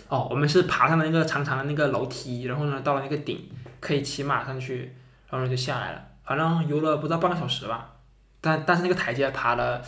[0.10, 4.93] 哦，我们是爬上了那个长长的那个楼梯，然后呢，到了那个顶，可以骑马上去，
[5.29, 7.93] 然后呢就下来了，反正游了不到半个小时吧，
[8.41, 9.81] 但但是那个台阶爬了，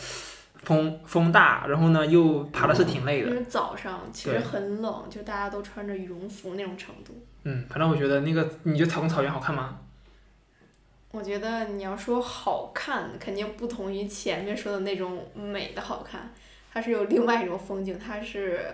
[0.62, 3.30] 风风大，然后呢又爬的是挺累的。
[3.30, 7.14] 因为早上其实很冷，就大家都穿着羽绒服那种程度。
[7.44, 9.78] 嗯，反正我觉得那个，你觉得塔公草原好看吗？
[11.12, 16.32] 我觉得你要说好看，肯定不同于前面说的那种美的好看。
[16.72, 18.64] 它是有另外一种风景，它是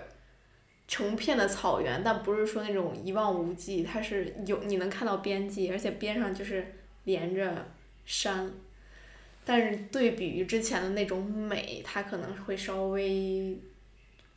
[0.87, 7.65] 成片的草原，但不是说那种一望无际，它是有你能看到边际，而且边上就是连着
[8.05, 8.51] 山，
[9.47, 13.57] 但是对比于之前的那种美，它可能会稍微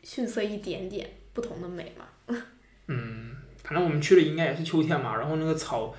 [0.04, 2.36] 逊色一点点，不同的美嘛。
[2.86, 3.32] 嗯，
[3.64, 5.92] 反正我们去的应该也是秋天嘛，然后那个草。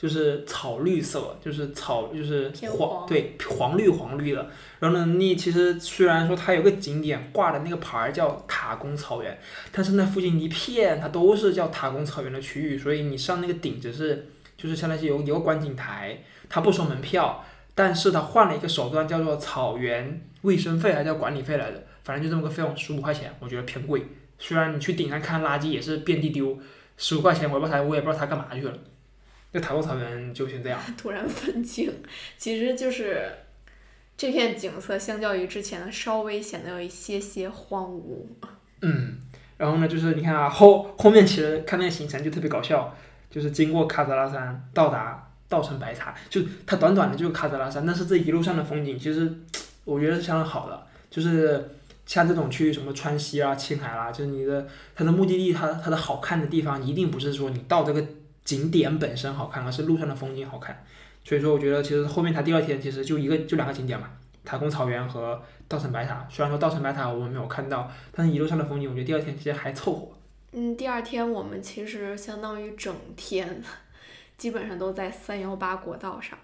[0.00, 4.48] 就是草绿色，就是草，就是黄，对，黄绿黄绿的。
[4.78, 9.36] 然后呢，你其实虽然说它有个景点挂的那个牌儿叫塔公草原，
[9.72, 17.44] 但是那附近一片它都是叫塔公草原的区域，所以你上那个顶只是，就是相当于有有个观景台，它不收门票，
[17.78, 24.04] 但是他换了一个手段叫做草原卫生费，还叫管理费来着，反正就这么个费用，十五块钱，我觉得偏贵。
[24.36, 26.58] 虽然你去顶上看垃圾也是遍地丢，
[26.96, 28.76] 十五块钱，我也不知道他，我也不知道他干嘛去了。
[29.52, 30.80] 那塔公草原就先这样。
[30.98, 31.92] 突然分清，
[32.36, 33.30] 其实就是
[34.16, 38.26] 这片景色相较于之前的稍微显得有一些些荒芜。
[38.82, 39.20] 嗯，
[39.56, 42.92] 然后呢，就是你看啊，后后面其实看那个行程就特别搞笑，
[43.30, 49.32] 就是经过喀泽拉山到达稻城白塔，就它短短的就是喀泽拉山，但是这一路上的风景其实
[49.84, 51.70] 我觉得是相当好的，就是
[52.06, 58.04] 像这种去什么川西啊、青海啦，就是你的它的目的地，它它的好看的地方一定不是说你到这个。
[58.48, 60.82] 景点本身好看，而是路上的风景好看。
[61.22, 64.08] 所以说，我觉得其实后面它第二天其实就一个就两个景点嘛，
[64.42, 66.26] 塔公草原和稻城白塔。
[66.30, 70.08] 虽然说稻城白塔我们没有看到，但是一路上的风景，我觉得第二天其实还凑合。
[70.52, 73.62] 嗯，第二天我们其实相当于整天
[74.38, 76.38] 基本上都在三幺八国道上。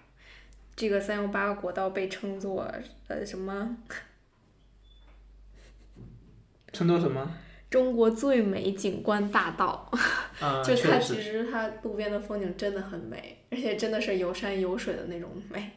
[0.75, 2.71] 这个三幺八国道被称作
[3.07, 3.75] 呃什么？
[6.71, 7.31] 称作什么？
[7.69, 9.89] 中国最美景观大道，
[10.63, 15.71] 就它其实它路边的风景真的很美，而且真的是有山有水的那种美。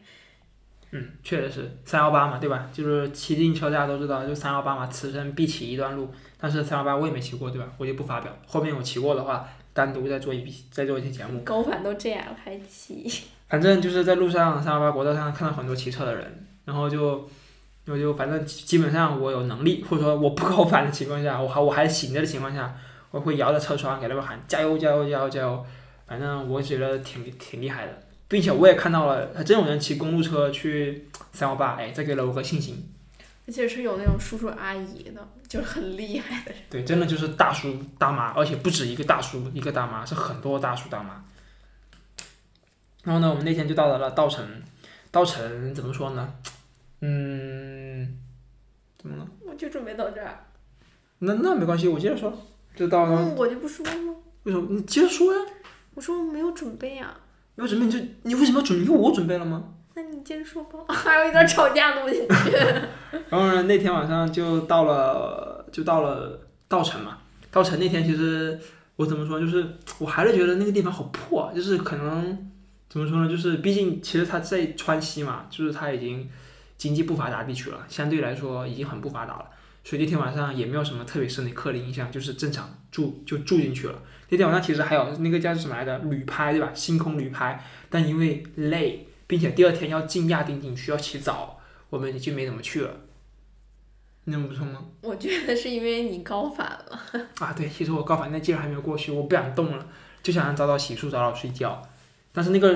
[0.90, 2.68] 嗯，确实是三幺八嘛，对吧？
[2.72, 6.10] 就是骑自行车大家都知道，就三幺八嘛，此生必骑一段路。
[6.40, 7.70] 但是三幺八我也没骑过，对吧？
[7.78, 8.36] 我就不发表。
[8.46, 9.48] 后面我骑过的话，
[9.78, 11.40] 单独再做一笔，再做一期节目。
[11.44, 13.08] 高反都这样还骑？
[13.48, 17.28] 反正就是在路上三幺八国道上看到很多骑车的人，然后就。
[17.90, 22.76] 我就反正基本上我有能力，或者说我不高反的情况下，我还我还醒着的情况下，
[23.10, 25.64] 我会摇着车窗给他们喊加油加油加油加油，
[26.06, 32.86] 反正我觉得挺挺厉害的，并且我也看到了，还真有人骑公路车去三幺八，哎，这给了我个信心。
[33.48, 36.60] 而且是有那种叔叔阿姨的，就是很厉害的人。
[36.68, 41.24] 对，真的就是大叔大妈，而且不止一个大叔一个大妈，是很多大叔大妈。
[43.04, 44.46] 然后呢，我们那天就到达了稻城，
[45.10, 46.34] 稻城怎么说呢？
[47.00, 48.18] 嗯，
[48.98, 49.26] 怎么了？
[49.46, 50.44] 我就准备到这儿。
[51.20, 52.30] 那那没关系，我接着说。
[52.76, 53.34] 就到了。
[53.34, 54.14] 我就不说了吗？
[54.42, 54.66] 为什么？
[54.70, 55.40] 你接着说呀。
[55.94, 57.16] 我说我没有准备呀。
[57.54, 58.78] 没有准备你就你为什么要准？
[58.78, 59.72] 因为我准备了吗？
[59.98, 60.78] 那你接着说吧。
[60.94, 62.52] 还有一段吵架录进去。
[63.28, 67.18] 然后呢，那天晚上就到了，就到了稻城嘛。
[67.50, 68.56] 稻城那天其实
[68.94, 69.66] 我怎么说，就是
[69.98, 72.50] 我还是觉得那个地方好破，就是可能
[72.88, 76.30] 怎么说呢，就是毕竟其实它在川西嘛，就是它已经
[76.76, 79.46] 经济不发达地区了，相对来说已经很不发达了，
[79.82, 83.98] 所以那天晚上也没有什么特别深的刻的印象，就是正常住就住进去了。
[84.28, 86.70] 那天晚上其实还有那个叫什么来的旅拍对吧？
[86.72, 91.60] 星空旅拍，但因为累，并且第二天要进亚丁景区要起早，
[91.90, 92.90] 我们就没怎么去了。
[94.24, 94.84] 你有补充吗？
[95.02, 97.00] 我觉得是因为你高反了。
[97.38, 99.86] 啊，对，其实我高反那劲儿还没有过去，我不想动了，
[100.22, 101.80] 就想早早洗漱，早早睡觉。
[102.32, 102.68] 但是那个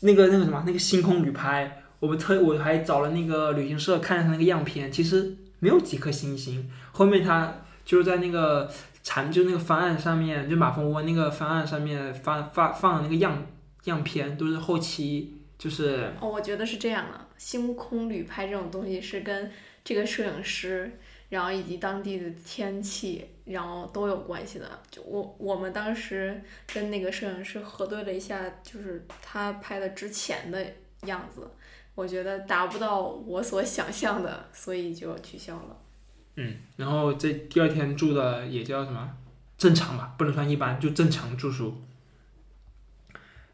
[0.00, 6.68] 那个那个什么那个星空旅拍，我们特我还找了那个旅行社看了他那个样片，其实没有几颗星星。
[6.90, 8.68] 后面他就是在那个
[9.04, 13.46] 产就那个方案上面，就马蜂窝那个方案上面发发放的那个样
[13.84, 19.50] 样片，都是后期就是哦，我觉得是这样的，星空旅拍这种东西是跟
[19.82, 24.68] 这个摄影师，然后以及当地的天气，然后都有关系的。
[24.90, 26.42] 就我我们当时
[26.72, 30.64] 跟那个摄影师核对了一下，就是他拍的之前的
[31.06, 31.48] 样子，
[31.94, 35.76] 我觉得达不到我所想象的，所以就取消了。
[36.36, 39.10] 嗯，然后这第二天住的也叫什么
[39.56, 41.74] 正常吧，不能算一般，就正常住宿。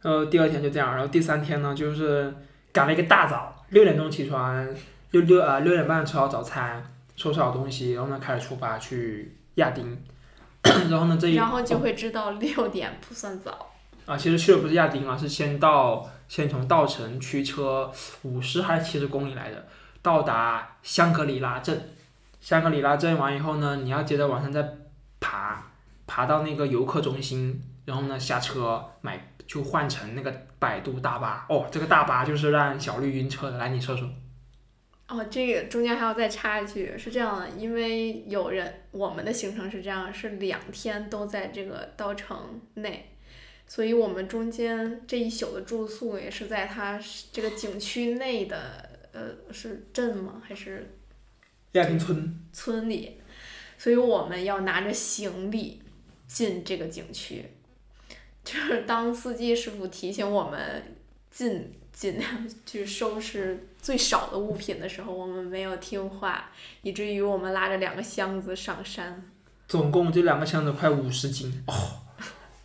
[0.02, 2.34] 然后第二天就这样，然后第三天呢，就是
[2.72, 4.68] 赶了一个大早，六点钟起床，
[5.12, 6.84] 六六啊六点半吃好早餐，
[7.16, 9.96] 收拾好东西，然后呢开始出发去亚丁。
[10.90, 13.70] 然后呢这一然后就会知道六点不算早。
[14.06, 17.88] 啊，其实去的不是亚丁啊，是先到先从稻城驱车
[18.22, 19.66] 五十还是七十公里来的，
[20.02, 21.88] 到达香格里拉镇。
[22.40, 24.68] 香格里拉镇完以后呢，你要接着往上再
[25.20, 25.62] 爬，
[26.08, 31.46] 爬到那个游客中心，然后呢下车买就换成那个百度大巴。
[31.48, 34.08] 哦，这个大巴就是让小绿晕车的，来你说说。
[35.08, 43.10] 哦，这个中间还要再插一句，是这样的，因为有人我们的行程是这样，是两天都在这个稻城内，
[43.66, 46.98] 所以我们中间这一宿的住宿也是在它
[47.30, 50.40] 这个景区内的，呃，是镇吗？
[50.42, 50.96] 还是
[51.72, 52.40] 亚丁村。
[52.52, 53.20] 村里？
[53.76, 55.82] 所以我们要拿着行李
[56.26, 57.44] 进这个景区，
[58.44, 60.96] 就是当司机师傅提醒我们
[61.30, 62.28] 尽尽量
[62.66, 66.50] 去收拾最少的物品的时候，我们没有听话，
[66.82, 69.22] 以至于我们拉着两个箱子上山。
[69.68, 71.74] 总共这两个箱子快五十斤哦，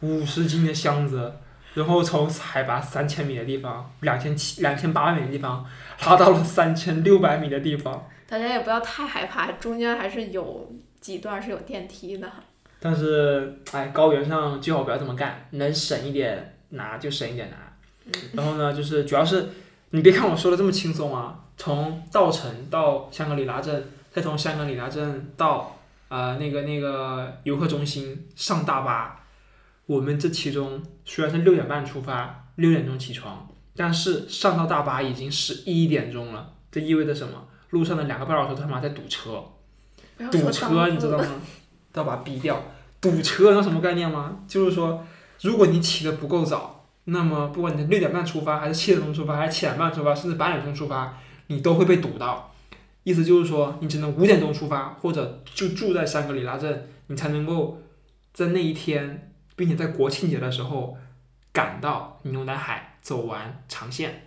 [0.02, 1.34] 五十斤的箱子，
[1.74, 5.66] 然后从海拔三千米的地方，两千七、两千八百米的地方，
[6.06, 8.10] 拉到了三千六百米的地方。
[8.28, 12.30] 大家也不要太害怕，中间还是有几段是有电梯的。
[12.80, 17.58] 但是，哎，高原上最好不要这么干，能省一点拿就省一点拿。
[18.34, 19.50] 然后呢，就是主要是
[19.90, 29.26] 你别看我说的这么轻松啊，从稻城到香格里拉镇，再从香格里拉镇到呃那个那个游客中心上大巴，
[29.88, 37.48] 我们这其中虽然是六点半出发，六点钟起床，但是上到大巴已经十一点钟了，这意味着什么？
[37.72, 39.44] 路上的两个半小时他妈在堵车。
[40.32, 41.26] 堵车，你知道吗？
[41.98, 42.62] 要把它逼掉。
[43.00, 44.40] 堵车，那什么概念吗？
[44.48, 45.06] 就是说，
[45.42, 52.52] 如果你起的不够早，那么不管你六点半出发，还是七点钟出发，还是七点半出发，甚至八点钟出发，你都会被堵到。
[53.04, 57.82] 意思就是说，你只能五点钟出发，或者就住在香格里拉镇，你才能够
[58.34, 60.98] 在那一天，并且在国庆节的时候
[61.54, 64.24] 赶到牛奶海，走完长线。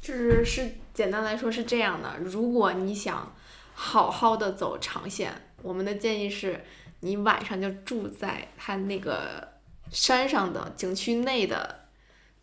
[0.00, 3.32] 就是是简单来说是这样的，如果你想
[3.74, 6.60] 好好的走长线，我们的建议是
[7.00, 9.48] 你晚上就住在它那个
[9.90, 11.86] 山上的景区内的，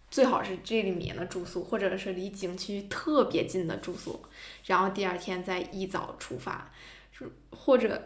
[0.09, 4.19] 最好是这里面的住宿，或者是离景区特别近的住宿，
[4.65, 6.71] 然后第二天再一早出发，
[7.11, 8.01] 是或者，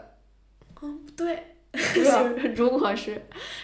[0.81, 1.43] 嗯，不对。
[1.95, 3.19] 就是如果是，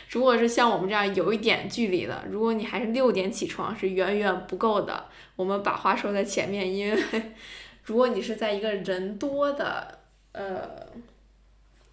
[0.09, 5.06] 如果是像我们这样有一点距离的，如果你还是六点起床，是远远不够的。
[5.35, 7.04] 我们把话说在前面，因为
[7.85, 10.00] 如果你是在一个人多的
[10.31, 10.87] 呃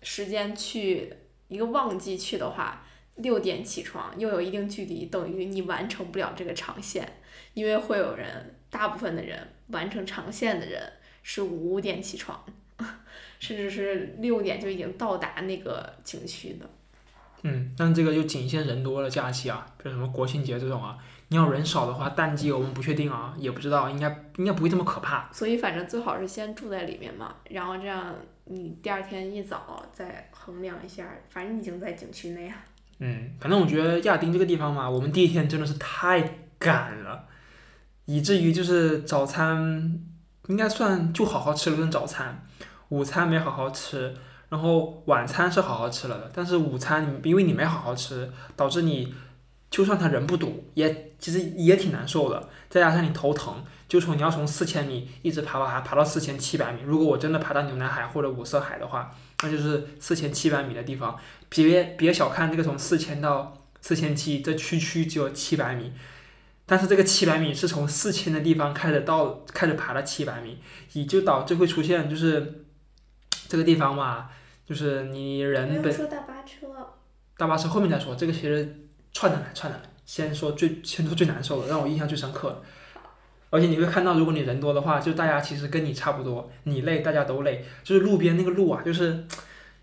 [0.08, 1.12] 时间去
[1.48, 2.86] 一个旺季去的话，
[3.16, 7.18] 六点起床又有一定距离，等于你完成不了这个长线，
[7.54, 9.36] 因为会有人，大部分的人
[9.70, 10.80] 完成长线的人
[11.24, 12.40] 是五点起床，
[13.40, 16.70] 甚至是六点就已经到达那个景区的。
[17.42, 20.96] 嗯，但这个就仅限人多的假期啊，比如什么国庆节这种啊。
[21.28, 25.28] 你要人少的话，淡季我们不确定啊，也不知道，应该应该不会这么可怕。
[25.32, 28.14] 所以反正最好是先住在里面嘛，然后这样
[28.44, 32.56] 你第二天一早再衡量一下，反正已经在景区内啊。
[32.98, 36.22] 嗯，反正我觉得亚丁这个地方嘛，我们第一天真的是太
[36.58, 37.26] 赶了，
[38.04, 40.00] 以至于就是早餐
[40.46, 42.46] 应该算就好好吃了顿早餐，
[42.90, 44.16] 午餐没好好吃，
[44.48, 49.12] 然后晚餐是好好吃了的，但是午餐因为你没好好吃，导致你
[49.70, 52.48] 就算他人不堵，也其实也挺难受的。
[52.68, 56.80] 再加上你头疼，就从你要从四千米一直爬爬爬到四千七百米。
[56.84, 59.10] 如果我真的爬到牛奶海或者五色海的话，
[59.42, 61.18] 那就是四千七百米的地方。
[61.48, 65.92] 别别小看这个从四千到四千七，这区区只有七百米。
[66.68, 70.58] 但是这个七百米是从四千的地方开始到开始爬了七百米，
[70.94, 72.64] 也就导致会出现就是
[73.48, 74.28] 这个地方嘛，
[74.64, 76.66] 就是你人本说大巴车，
[77.36, 78.85] 大巴车后面再说，这个其实
[79.16, 82.62] 串的来串的来，先说最先说最难受的，让我印象最深刻的。
[83.48, 89.24] 而且你会看到，如果你人多的话，就大家其实跟你差不多，你累大家都累，就是路边那个路啊，就是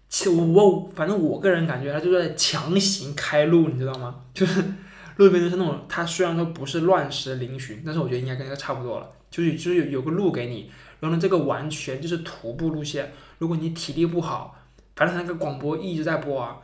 [0.07, 4.21] 其我反正我个人感觉他就在强行开路，你知道吗？
[4.35, 4.63] 就是。
[5.17, 13.13] 路边就是那种，它虽然说不是乱石嶙峋，但是我觉得应该跟这个差不多了，就是就是有有个路给你，然后呢，这个完全就是徒步路线。
[13.37, 14.57] 如果你体力不好，
[14.95, 16.57] 反正那个广播一直在播啊，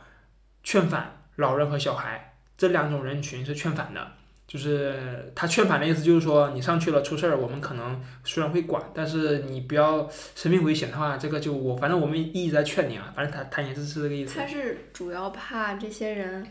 [0.64, 2.29] 劝返老人和小孩
[2.60, 4.12] 这两种人群是劝返的，
[4.46, 14.38] 就是他劝返的意思就是说，你上去了出事儿，我们可能虽然会管，但是你不要生命危险的话，这个就我反正我们一直在劝你啊，反正他他也是是这个意思。
[14.38, 16.46] 他是主要怕这些人。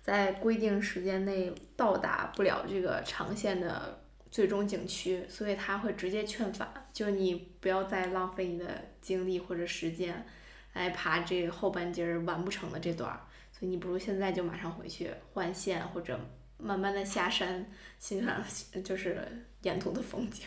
[0.00, 8.64] 在规定时间内到达不了这个长线的最终景区，所以他会直接劝返，就你不要再浪费你的
[9.02, 10.26] 精力或者时间
[10.72, 13.20] 来爬这后半截儿完不成的这段儿，
[13.58, 16.16] 所以你不如现在就马上回去换线或者
[16.58, 18.36] 慢慢的下山欣赏
[18.84, 19.26] 就是
[19.62, 20.44] 沿途的风景。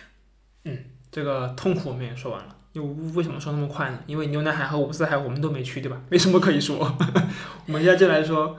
[0.64, 0.78] 嗯，
[1.12, 4.00] 这个痛苦我们也说完了，又为什么说那么快呢？
[4.08, 6.02] 因为牛奶海和五四海我们都没去，对吧？
[6.10, 6.80] 没什么可以说。
[7.68, 8.58] 我们现在就来说。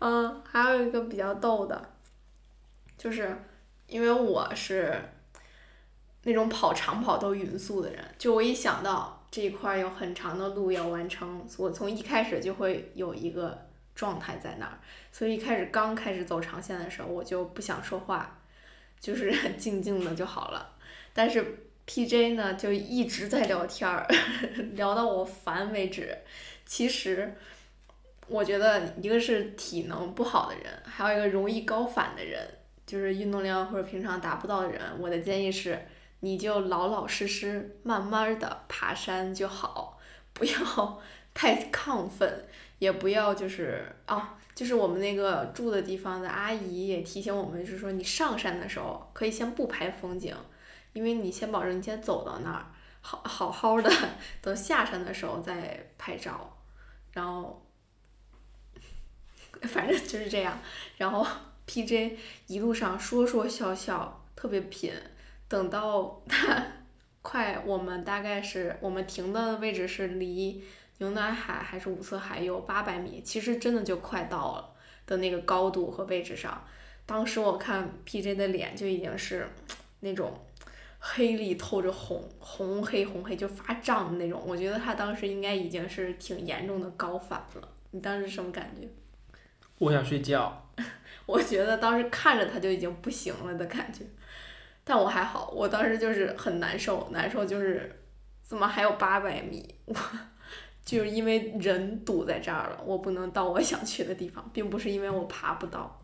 [0.00, 1.90] 嗯，还有一个比较逗的，
[2.98, 3.36] 就是
[3.86, 4.94] 因为我是
[6.24, 14.78] 那种跑长跑都匀速的人，就我一想到这一块有很长的路要完成，我从一开始就会有一个状态在那儿，
[15.12, 18.40] 所以一开始刚开始走长线的时候，我就不想说话，
[19.00, 20.74] 就是 静静的就好了。
[21.12, 24.06] 但是 P J 呢，就一直在聊天儿，
[24.74, 26.16] 聊到我烦为止。
[26.64, 27.34] 其实。
[28.28, 32.44] 我觉得一个是体能不好的人，还有一个容易高反的人，
[32.84, 34.82] 就是运动量或者平常达不到的人。
[34.98, 35.78] 我的建议是，
[36.26, 39.96] 你就老老实实、慢慢的爬山就好，
[40.32, 41.00] 不要
[41.32, 42.44] 太亢奋，
[42.80, 50.34] 也不要就是啊，就是我们那个住的地方的阿姨也提醒我们，就是说你上山的时候可以先不拍风景，
[50.92, 52.66] 因为你先保证你先走到那儿，
[53.00, 53.88] 好好好的，
[54.42, 56.58] 等下山的时候再拍照，
[57.12, 57.62] 然后。
[59.62, 60.58] 反正就是这样，
[60.98, 61.26] 然后
[61.64, 64.92] P J 一路上说说笑笑，特别拼。
[65.48, 66.66] 等到他
[67.22, 70.64] 快，我们大概是我们停的位置是离
[70.98, 74.74] 牛奶海还是五色海有八百米，其实真的就快到了
[75.06, 76.62] 的那个高度和位置上。
[77.04, 79.46] 当时我看 P J 的脸就已经是
[80.00, 80.32] 那种
[80.98, 84.42] 黑里透着红，红黑红黑就发胀的那种。
[84.44, 87.68] 我觉得他当时应该已经是挺严重的高反了。
[87.92, 88.88] 你当时什么感觉？
[89.78, 90.66] 我想睡觉。
[91.26, 94.04] 我觉得当时看着他就已经不行了的感觉，
[94.88, 98.04] 但我还好，我当时就是很难受，难受就是
[98.40, 99.94] 怎么还有八百米，我
[100.84, 106.00] 就是因为人堵在这儿了，我不能到我想去的地方，并不是因为我爬不到。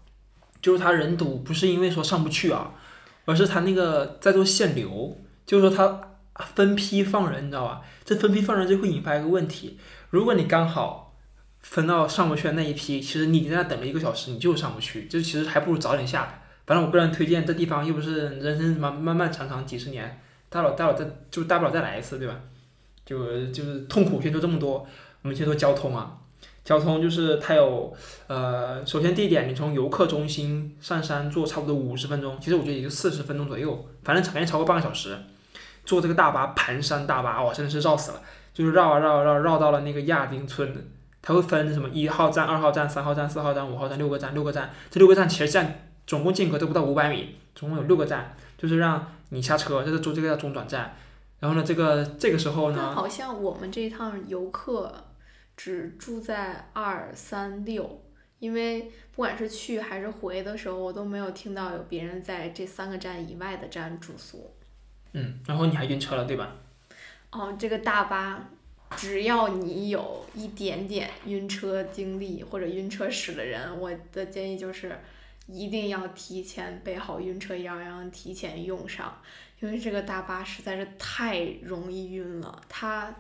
[0.60, 2.74] 就是他人堵，不是因为说上不去啊，
[3.24, 5.16] 而是他那个在做限流，
[5.46, 6.18] 就是说他
[6.54, 7.82] 分批放人，你知道吧？
[8.04, 9.78] 这分批放人就会引发一个问题，
[10.10, 11.08] 如果你刚好。
[11.64, 16.41] 分到上不去那一批，其实你在那等了一个小时，你就上不去，就其实还不如早点下来。
[16.72, 20.18] 反正我个人推荐这地方，又不是人生什么漫漫长长几十年，
[20.48, 22.34] 大不了大不了再就大不了再来一次，对吧？
[23.04, 24.86] 就就是痛苦先说这么多，
[25.20, 26.16] 我们先说交通啊。
[26.64, 27.94] 交通就是它有
[28.26, 35.14] 呃，首先地点，你从游客中心上山坐差不多五十分钟，其实我觉得也就四十分钟左右，反正肯定超过半个小时。
[35.84, 38.22] 坐这个大巴盘山大巴，哇，真的是绕死了，
[38.54, 40.74] 就是绕啊绕啊绕，绕到了那个亚丁村。
[41.20, 44.70] 它会分什么一号站、二号站、三号站、四号站、五号站，六个站，六个站。
[44.90, 50.94] 这六个站其实站总共间隔都不到五百米，总共有六个站，就是让你下车，这是住这个叫中转站。
[51.40, 55.04] 然后呢，这个这个时候呢，好像我们这一趟游客
[55.56, 58.02] 只住在二三六，
[58.38, 64.54] 因为不管是去还是回的时候，我都没有听到有别人在这三个站以外的站住宿。
[65.12, 66.56] 嗯，然后你还晕车了，对吧？
[67.30, 68.48] 哦，这个大巴。
[68.94, 74.98] 只要你有一点点晕车经历或者晕车史的人，我的建议就是
[75.46, 79.20] 一定要提前备好晕车药，然后提前用上，
[79.60, 82.62] 因为这个大巴实在是太容易晕了。
[82.68, 83.14] 它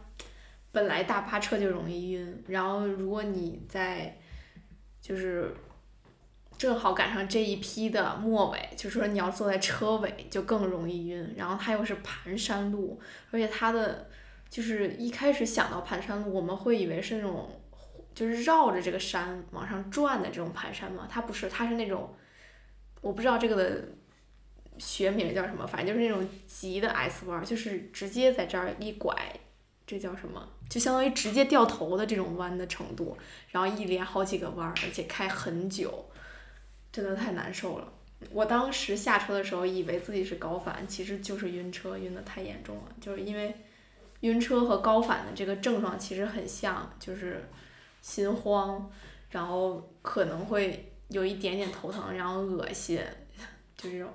[0.70, 4.16] 本来大巴车就容易晕，然后如果你在
[5.00, 5.52] 就是
[6.56, 11.34] 正好赶上这一批的末尾，就说你要坐在车尾就更容易晕。
[11.36, 13.00] 然后它又是盘山路，
[13.32, 14.08] 而且它的
[14.48, 17.50] 就是一开始想到盘山路，我们会以为是那种
[18.14, 22.14] 就是绕着这个山往上转的这种盘山嘛，它不是，它是那种
[23.00, 23.88] 我不知道这个的
[24.78, 29.14] 学名叫什么，反正就是那种急的 S 弯，就是直接在这儿一拐，
[29.86, 30.48] 这叫什么？
[30.68, 33.16] 就相当于直接掉头的这种弯的程度，
[33.50, 36.06] 然后一连好几个弯，而且开很久。
[36.90, 37.90] 真的太难受了。
[38.30, 42.82] 我当时下车的时候，以为自己是高反，其实就是晕车，晕的太严重了。
[43.00, 43.56] 就是因为
[44.20, 47.48] 晕车和高反的这个症状其实很像，就是
[48.02, 48.90] 心慌，
[49.30, 53.00] 然后可能会有一点点头疼，然后恶心，
[53.76, 54.08] 就这种。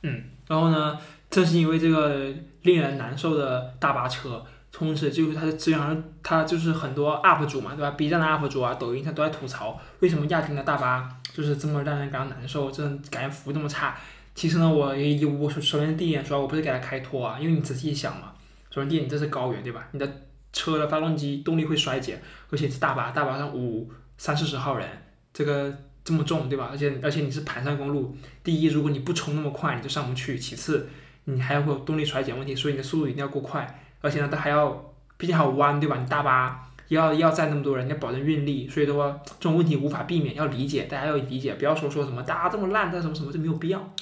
[0.00, 2.32] 嗯，然后呢，正是因为这个
[2.62, 4.42] 令人难受的大巴车。
[4.76, 13.96] 同时，就是它的资源，它就是很多 UP 主嘛，对吧？B 站的 UP 主啊，抖音上都在吐槽，为什么亚丁的大巴就是这么让人感到难受，真感觉服务这么差。
[14.34, 14.92] 其实呢，我
[15.38, 18.32] 我首先第一点说，我不是给他开脱啊，因为你仔细一想嘛，
[18.68, 19.86] 首先第一，你这是高原，对吧？
[19.92, 20.22] 你的
[20.54, 24.88] 车的发动机动力会衰减，而且是大巴，大巴上五三四十号人，
[25.34, 26.68] 这个这么重，对吧？
[26.70, 30.88] 而且而且你是盘山公路，第一，如果你不冲那么快，你就上不去；其次，
[31.24, 33.82] 你还会有动力衰减问题，所以你的速度一定要够快。
[34.00, 35.98] 而且呢，它还要，毕竟还有弯，对吧？
[35.98, 43.94] 你大巴要要载那么多人，要保证运力，所以的话，这种问题无法避免，要理解，大家要理解，不要说说什么大家这么烂，但什么什么就没有必要。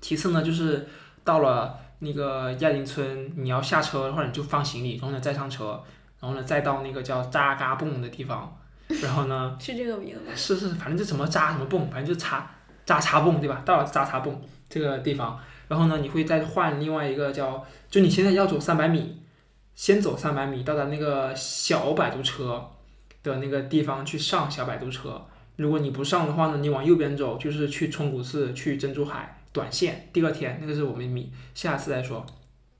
[0.00, 0.88] 其次呢，就是
[1.24, 5.80] 到了那个亚丁村，你要下车的话你就放行李，然后呢再上车，
[6.20, 10.36] 然后呢再到那个叫扎嘎蹦的地方，然后呢 是这个名字？
[10.36, 12.50] 是是，反正就什么扎什么蹦，反正就插
[12.84, 13.62] 扎插蹦，对吧？
[13.64, 15.38] 到了扎插蹦这个地方。
[15.68, 19.22] 然后呢，你会再换另外一个叫，就你现在要走三百米，
[19.74, 22.68] 先走三百米到达那个小摆渡车
[23.22, 25.24] 的那个地方去上小摆渡车。
[25.56, 30.08] 如果你不上的话呢，你往右边走就是去冲古寺、去珍珠海短线。
[30.12, 32.24] 第二天那个是我们米，下次再说，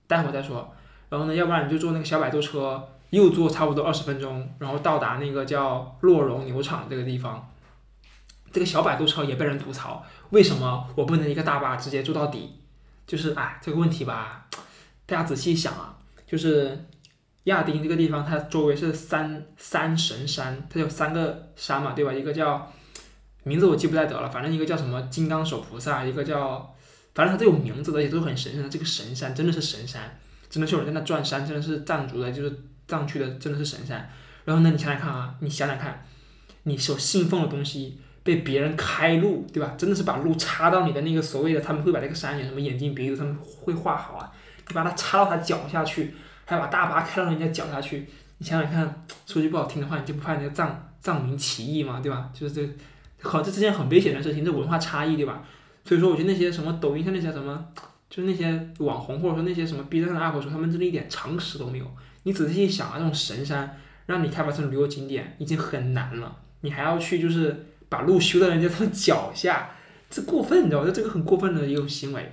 [0.06, 0.74] 待会再说。
[1.08, 7.48] 然后呢，要不然你就坐那个小摆渡车，又坐差不多二十分钟，然后到达那个叫洛绒牛场这个地方。
[8.50, 12.58] 这个小摆渡车也被人吐槽，为什么我不能一个大巴直接坐到底？
[13.06, 14.46] 就是哎，这个问题吧，
[15.06, 16.86] 大家仔细想啊，就是
[17.44, 22.12] 亚丁这个地方，它周围是三三神山，它有三个山嘛，对吧？
[22.12, 22.70] 一个叫
[23.44, 26.74] 名字我记不太得了，反正一个叫什么金刚手菩萨，一个叫
[27.14, 28.68] 反正它都有名字的，也都很神圣的。
[28.68, 30.18] 这个神山真的是神山，
[30.48, 34.08] 真的是有人在那转山，真的是藏族的，就是藏区的，真的是神山。
[34.44, 36.04] 然后呢，你想想看啊，你想想看，
[36.64, 37.98] 你所信奉的东西。
[38.24, 39.74] 被别人开路，对吧？
[39.76, 44.30] 真的是把路插到你的那个所谓的，他们会把那个山有什么眼睛鼻子，他们会画好啊。
[44.68, 46.14] 你把它插到他脚下去，
[46.44, 51.98] 还把大巴开到人家脚下去，你想想看，说句不好听的话，你就不怕人家藏藏民起义吗？
[52.00, 52.30] 对吧？
[52.32, 52.62] 就是这，
[53.22, 55.42] 好，这之间很危险的事情，这文化差异，对吧？
[55.84, 57.64] 所以说，我觉得那些什么抖音上那些什么，
[58.10, 61.86] 就是那些网红或者说那些什么 B 站的 UP 主，他们真的一点常识都没有。
[62.24, 67.66] 你仔细一想啊，这种神山让你开发成旅游景点已经很难了，你还要去就是。
[67.92, 69.68] 把路修到人家他脚下，
[70.08, 70.86] 这过分，你知道吗？
[70.86, 72.30] 这这个很过分的一种行为。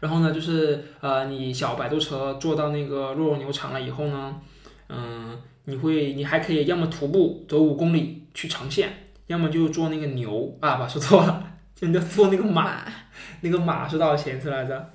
[0.00, 4.34] 然后呢，就是呃，你小摆渡车坐到那个洛肉牛场了以后呢，
[4.88, 12.82] 嗯，你会，你还可以要么徒步走五公里去长线，要么就坐那个牛啊，不说错了，就叫坐那个马，
[13.40, 14.92] 那个马是多少钱一次来着？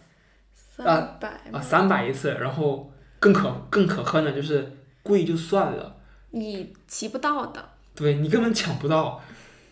[0.54, 2.32] 三百啊，三百一次。
[2.40, 4.72] 然后更可更可恨的就是
[5.04, 5.98] 贵就算了，
[6.32, 7.64] 你骑不到的。
[7.94, 9.22] 对你根本抢不到，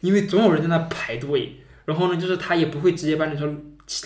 [0.02, 1.56] 因为总有人在那排队。
[1.86, 3.48] 然后呢，就是他也不会直接把你说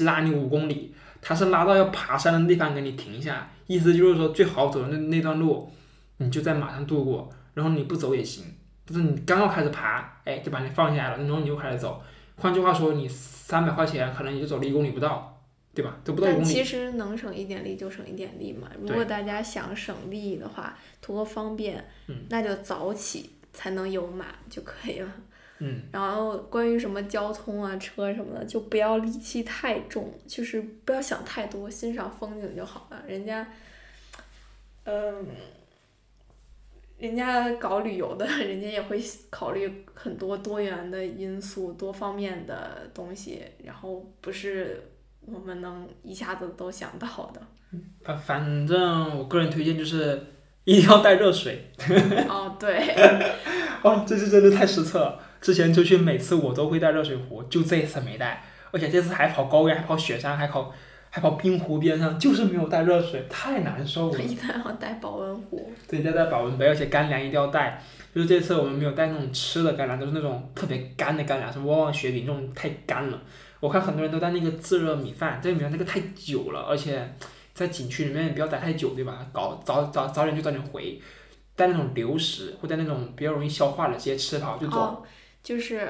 [0.06, 3.50] 拉你五公里，他是拉到要爬山的地方给你停下。
[3.68, 5.70] 意思就是说，最好走的那那段路，
[6.18, 7.30] 你就在马上度过。
[7.56, 8.46] 然后你不走也行，
[8.86, 12.02] 就是你刚刚开始爬，哎，就把你放下来了，然后你又开始走。
[12.38, 15.42] 换句话说，你三百块钱可能也就走了一公里不到，
[15.74, 15.98] 对吧？
[16.04, 16.46] 都不到一公里。
[16.46, 18.70] 其实能省一点力就省一点力嘛。
[18.82, 21.84] 如果大家想省力的话，图个方便，
[22.30, 23.30] 那就早起。
[23.56, 25.12] 才能有马就可以了。
[25.60, 25.84] 嗯。
[25.92, 33.04] 然后关于什么交通啊、车什么的，就不要戾气太重，就是不要想太多，欣赏风景就好了。
[33.08, 33.48] 人家，
[34.86, 35.24] 嗯，
[37.04, 38.98] 人家搞旅游的， 人家也会
[39.30, 44.82] 考虑很多多元的因素、多方面的东西，然后不是
[45.26, 47.42] 我们能一下子都想到的。
[48.04, 50.28] 反反正我个人推荐就是。
[50.66, 51.74] 一定要带热水。
[52.30, 52.96] 哦，对。
[53.82, 55.20] 哦，这次真的太失策了。
[55.42, 58.42] 之前出去每次我都会带热水壶，就这次没带，
[58.72, 60.74] 而且这次还跑高原，还跑雪山，还跑
[61.16, 64.20] 还跑冰湖边上，就是没有带热水，太难受了。
[64.20, 65.72] 一定要带保温壶。
[65.88, 67.80] 对，要带保温杯，而且干粮一定要带。
[68.16, 73.22] 就是这次我们没有带那种吃的干粮，都是那种特别干的干粮，什么旺旺雪饼这种太干了。
[73.60, 77.08] 我看很多人都带那个自热米饭，这个米饭那个太久了，而且
[77.54, 79.24] 在景区里面也不要待太久，对吧？
[79.32, 81.00] 搞早早早点就早点回，
[81.56, 84.80] 带那种流食或带那种比较容易消化的，直接吃饱就走。
[84.80, 85.04] 哦，
[85.44, 85.88] 就是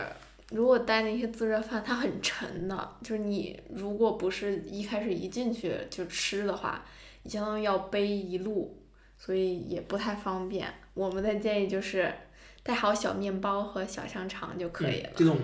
[0.53, 6.85] 如果带那些自热饭，它很沉的，就是你如果不是一开始一进去就吃的话，
[7.23, 8.79] 你相当于要背一路，
[9.17, 10.71] 所以也不太方便。
[10.93, 12.13] 我们的建议就是
[12.61, 15.37] 带好小面包和小香肠就可以了，这种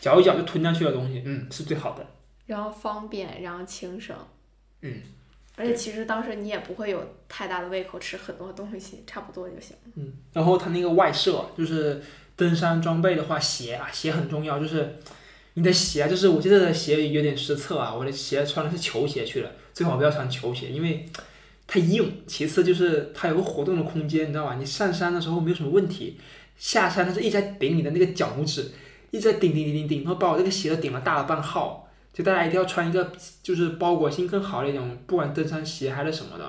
[0.00, 2.04] 嚼一嚼就吞下去的东西，嗯，是最好的。
[2.46, 4.16] 然后方便，然后轻省。
[4.82, 5.00] 嗯。
[5.56, 9.76] 而且其实当时你也不会有太大的胃口吃很多东西，差不多就行。
[9.94, 10.12] 嗯。
[10.32, 12.02] 然后它那个外设就是
[12.36, 14.96] 登山装备的话，鞋啊，鞋很重要，就是
[15.54, 21.06] 你的鞋，就是我这次的鞋有点失策啊，我的鞋穿的是球鞋去了，最好不要穿球鞋，因为。
[21.66, 24.56] 太硬，其次就是它有个活动的空间，你知道吧？
[24.56, 26.18] 你上山的时候没有什么问题，
[26.58, 28.70] 下山它是一直在顶你的那个脚拇指，
[29.10, 31.88] 一直在顶顶顶顶顶，然后把我这个鞋都顶了大了半号。
[32.12, 33.10] 就大家一定要穿一个
[33.42, 36.44] 就是包裹性更好的一种，不管登山鞋还是什么的，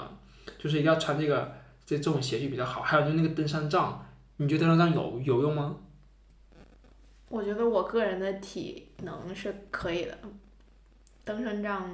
[0.60, 1.54] 就是一定要穿这个
[1.86, 2.82] 这这种鞋就比较好。
[2.82, 4.05] 还有就是那个登山杖，
[4.38, 5.78] 你觉得登山杖有有用吗？
[7.30, 10.18] 我觉得我个人的体能是可以的，
[11.24, 11.90] 登山杖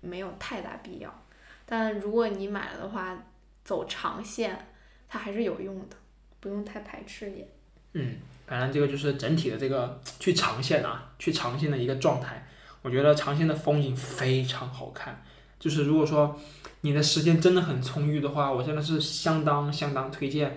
[0.00, 1.22] 没有太大必要。
[1.64, 3.16] 但如果你买了的话，
[3.64, 4.68] 走长线，
[5.08, 5.96] 它还是有用的，
[6.38, 7.48] 不用太排斥也。
[7.94, 8.16] 嗯，
[8.46, 12.46] 反正这个就是整体的这个去长线啊，去长线的一个状态。
[12.82, 15.22] 我觉得长线的风景非常好看。
[15.58, 16.38] 就是如果说
[16.82, 20.56] 你的时间真的很充裕的话，我真的是相当相当推荐，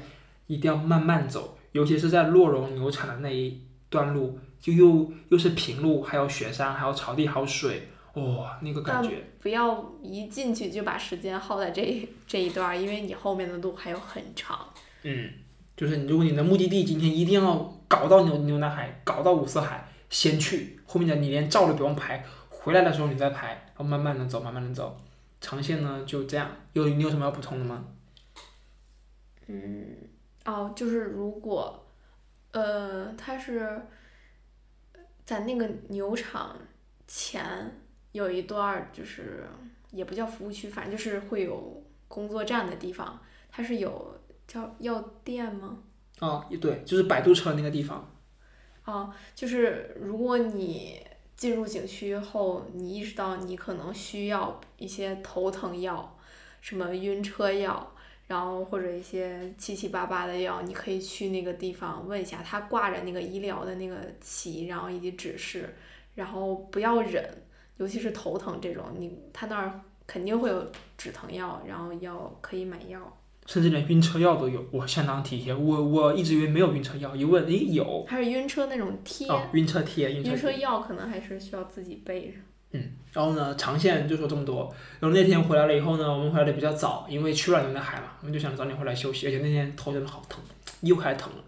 [0.50, 7.88] 一定要慢慢走，尤其是在洛绒牛场的那一段路，就又又是平路，还有雪山，还有草地，还有水。
[8.16, 9.24] 哇，那个感觉！
[9.40, 14.68] 不要一进去就把时间耗在这这一段，因为你后面的路还有很长。
[15.04, 15.30] 嗯，
[15.78, 25.00] 就是如果你的目的地今天一定要搞到牛牛南海，搞到五色海，先去，后面的你连照都不用拍，回来的时候你再拍，然后慢慢的走，慢慢的走。
[25.40, 27.86] 长线呢就这样，有你有什么要补充的吗？
[29.48, 29.86] 嗯，
[30.50, 31.86] 哦，就是如果，
[32.52, 33.82] 呃，他是
[35.26, 36.58] 在那个牛场
[37.08, 37.76] 前。
[38.12, 39.46] 有一段就是
[39.92, 43.22] 也不叫服务区，反正就是会有工作站的地方，
[43.52, 45.78] 它是有叫药店吗？
[46.18, 48.12] 啊，对，就是摆渡车那个地方。
[48.86, 56.18] 哦，就是如果你进入景区后，你意识到你可能需要一些头疼药，
[56.62, 57.96] 什么晕车药，
[58.30, 65.76] 然后或者一些七七八八的药，你可以去那个地方问一下，他挂着那个医疗的那个旗，然后以及指示，
[66.16, 67.28] 然后不要忍。
[67.78, 73.00] 尤其是头疼这种，你他那儿肯定会有止疼药，然后要可以买药，
[73.46, 75.56] 甚至连晕车药都有，我，相当体贴。
[75.56, 78.06] 我我一直以为没有晕车药，一问，诶，有。
[78.06, 79.28] 还是晕车那种贴。
[79.28, 80.32] 哦，晕车贴，晕车。
[80.32, 82.34] 晕车药可能还是需要自己备着。
[82.72, 84.74] 嗯，然后呢，长线就说这么多。
[85.00, 89.28] 然后那天回来了以后呢，我们回来的比较早，因为去了牛奶海嘛，我们就想早点回来休息。
[89.28, 90.42] 而且那天头真的好疼，
[90.82, 91.44] 又开始疼了。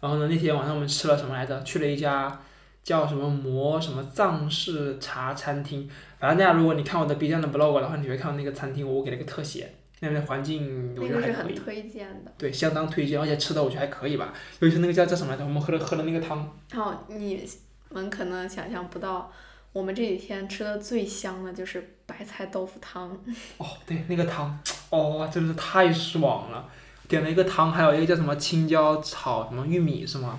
[0.00, 1.62] 然后呢，那天晚上我们吃了什么来着？
[1.62, 2.40] 去了一家。
[2.84, 5.88] 叫什么魔什么藏式茶餐厅，
[6.18, 11.54] 反正大家如果你看我的 B 站的 blog 的话，你会看到那个餐厅，我给了个特写，那边的环境我觉得还可以。
[11.54, 12.30] 推荐的。
[12.36, 14.34] 对，相当推荐，而且吃的我觉得还可以吧。
[14.60, 15.42] 尤其是那个叫叫什么来着？
[15.42, 16.46] 我们喝了喝了那个汤。
[16.74, 17.42] 哦，你
[17.88, 19.32] 们可能想象不到，
[19.74, 23.10] 我们这几天吃的最香的就是白菜豆腐汤。
[23.58, 24.56] 哦，对，那个汤，
[24.90, 26.66] 哦，真的是太爽了。
[27.08, 30.38] 点了一个汤，还有一个叫什么青椒炒什么玉米是吗？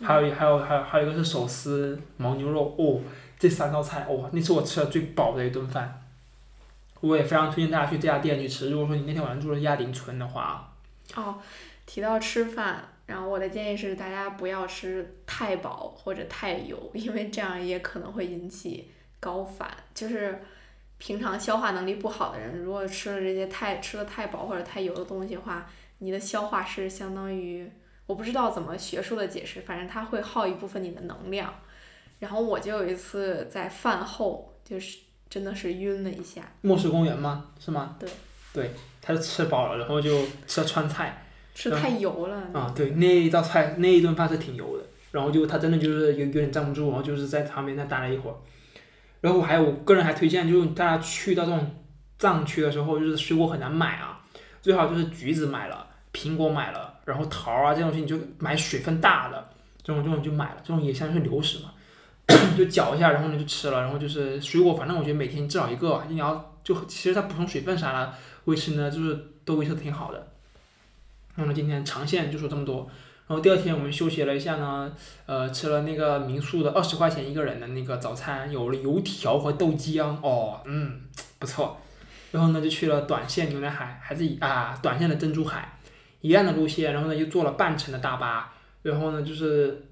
[0.00, 3.00] 还有还有还有还有一个是手撕牦牛肉哦，
[3.40, 6.02] 这三道菜哇，那是我吃的最饱的一顿饭。
[7.00, 8.70] 我也非常推荐大家去这家店去吃。
[8.70, 10.72] 如果说你那天晚上住的亚丁村的话。
[11.16, 11.38] 哦，
[11.86, 19.70] 提到吃饭，然后我的建议是大家不要吃太饱或者太油，因为这样也可能会引起高反。
[19.94, 20.42] 就是
[20.98, 27.70] 平常消化能力不好的人，如果吃了这些太吃的太饱或者太油的东西的话，你的消化是相当于。
[28.06, 31.52] 我不知道怎么学术的解释，反正它会耗一部分你的能量。
[32.20, 34.98] 然后我就有一次在饭后，就是
[35.28, 36.42] 真的是晕了一下。
[36.60, 37.50] 莫石公园吗？
[37.58, 37.96] 是吗？
[37.98, 38.08] 对。
[38.52, 38.70] 对，
[39.02, 41.25] 他是吃饱了，然后就吃川菜。
[41.56, 42.36] 吃太油了。
[42.52, 48.36] 啊，对，那一道菜那一顿饭是挺油的，然后就他真的就是有有点站不住，然后就是在旁边再待了一会儿。
[49.22, 51.74] 然后还有，我个人还推荐，就是大家去到这种
[52.18, 54.20] 藏区的时候，就是水果很难买啊，
[54.60, 56.94] 最好就是橘子买了，苹果买了。
[57.06, 59.48] 然后桃啊这种东西你就买水分大的，
[59.82, 61.72] 这种这种就买了，这种也像是流食嘛。
[62.58, 68.12] 就搅一下，然后呢就吃了，然后就是水果，反正我觉得每天至少一个，你要就其实它补充水分啥的，
[68.46, 70.26] 维持呢就是都维持的挺好的。
[71.36, 72.88] 那么今天长线就说这么多，
[73.26, 74.92] 然后第二天我们休息了一下呢，
[75.26, 81.02] 呃，吃了那个民宿的二十块钱一个人的那个早餐，有了油条和豆浆，哦，嗯，
[81.38, 81.78] 不错。
[82.32, 85.78] 然后呢就去了短线牛奶海，还是以啊短线的珍珠海，
[86.20, 89.82] 一样的路线，然后呢又坐了半程的大巴，然后呢就是。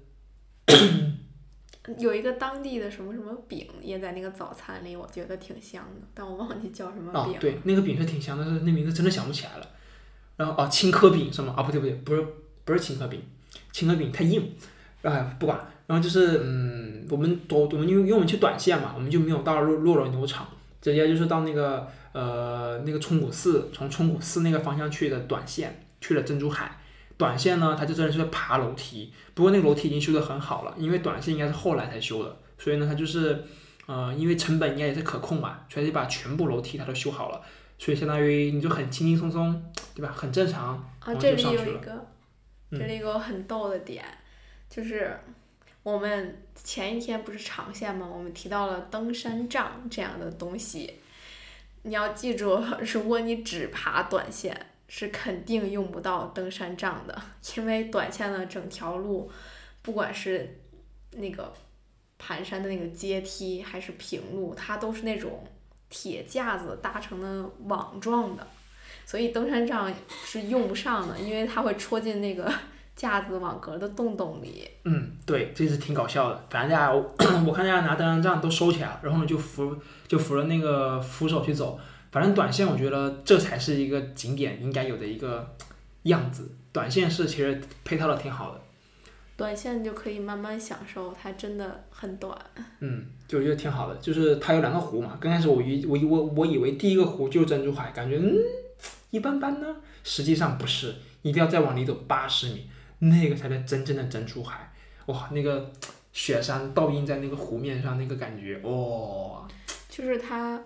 [1.99, 9.67] 有一个当地的什么什么饼也在那个早餐里，我觉得挺香的，但我忘记叫什么饼了。，哦对，那个饼是挺香，但是那名字真的想不起来了。
[10.37, 11.53] 然后啊，青稞饼是吗？
[11.55, 12.25] 啊，不对不对，不是
[12.63, 13.21] 不是青稞饼，
[13.71, 14.51] 青稞饼太硬，
[15.01, 15.59] 哎，不管。
[15.87, 20.47] 然后就是嗯，我们多我们因为因为我们去短线嘛，我们就没有到洛洛罗牛场，
[20.81, 26.79] 直接就是到那个呃那个冲古寺，从冲古寺那个方向去的短线，去了珍珠海。
[27.17, 33.41] 短线呢，它就真的是在爬楼梯，不过那个楼梯已经修得很好了，因为短线应该是后来才修的，所以呢，它就是
[33.85, 37.39] 呃，因为成本应该也是可控嘛，所以把全部楼梯它都修好了。
[37.77, 40.11] 所以相当于你就很轻轻松松，对吧？
[40.11, 40.75] 很正常。
[40.99, 42.05] 啊，这里有一个，
[42.71, 44.03] 嗯这里有个很逗的点，
[44.69, 45.15] 就是
[45.83, 48.09] 我们前一天不是长线吗？
[48.11, 50.99] 我们提到了登山杖这样的东西，
[51.83, 52.59] 你要记住，
[52.93, 57.21] 如果你只爬短线，是肯定用不到登山杖的，
[57.57, 59.31] 因为短线的整条路，
[59.81, 60.59] 不管是
[61.11, 61.53] 那个
[62.17, 65.43] 盘山的那个阶梯还是平路，它都是那种
[65.89, 68.45] 铁架子搭成的网状的。
[69.05, 69.93] 所以登山杖
[70.25, 72.51] 是用不上的，因为它会戳进那个
[72.95, 74.67] 架子网格的洞洞里。
[74.83, 76.43] 嗯，对，这是挺搞笑的。
[76.49, 76.91] 反正大家，
[77.45, 79.77] 我看大家拿登山杖都收起来了，然后呢就扶
[80.07, 81.79] 就扶着那个扶手去走。
[82.11, 85.55] 反正短线我觉得这才是一个景点应该有的一个
[86.03, 86.49] 样子。
[86.71, 88.61] 短线是其实配套的挺好的。
[89.37, 92.37] 短线就可以慢慢享受，它真的很短。
[92.79, 95.17] 嗯，就我觉得挺好的，就是它有两个湖嘛。
[95.19, 98.37] 刚开始我以我以我我以为第一个湖就是珍珠海，感觉嗯
[99.11, 102.69] 一般般呢，实际上不是，一定要再往里走八十米，
[102.99, 104.71] 那个才是真正的珍珠海。
[105.07, 105.71] 哇，那个
[106.13, 109.47] 雪山倒映在那个湖面上，那个感觉，哇、
[109.89, 110.61] 就是它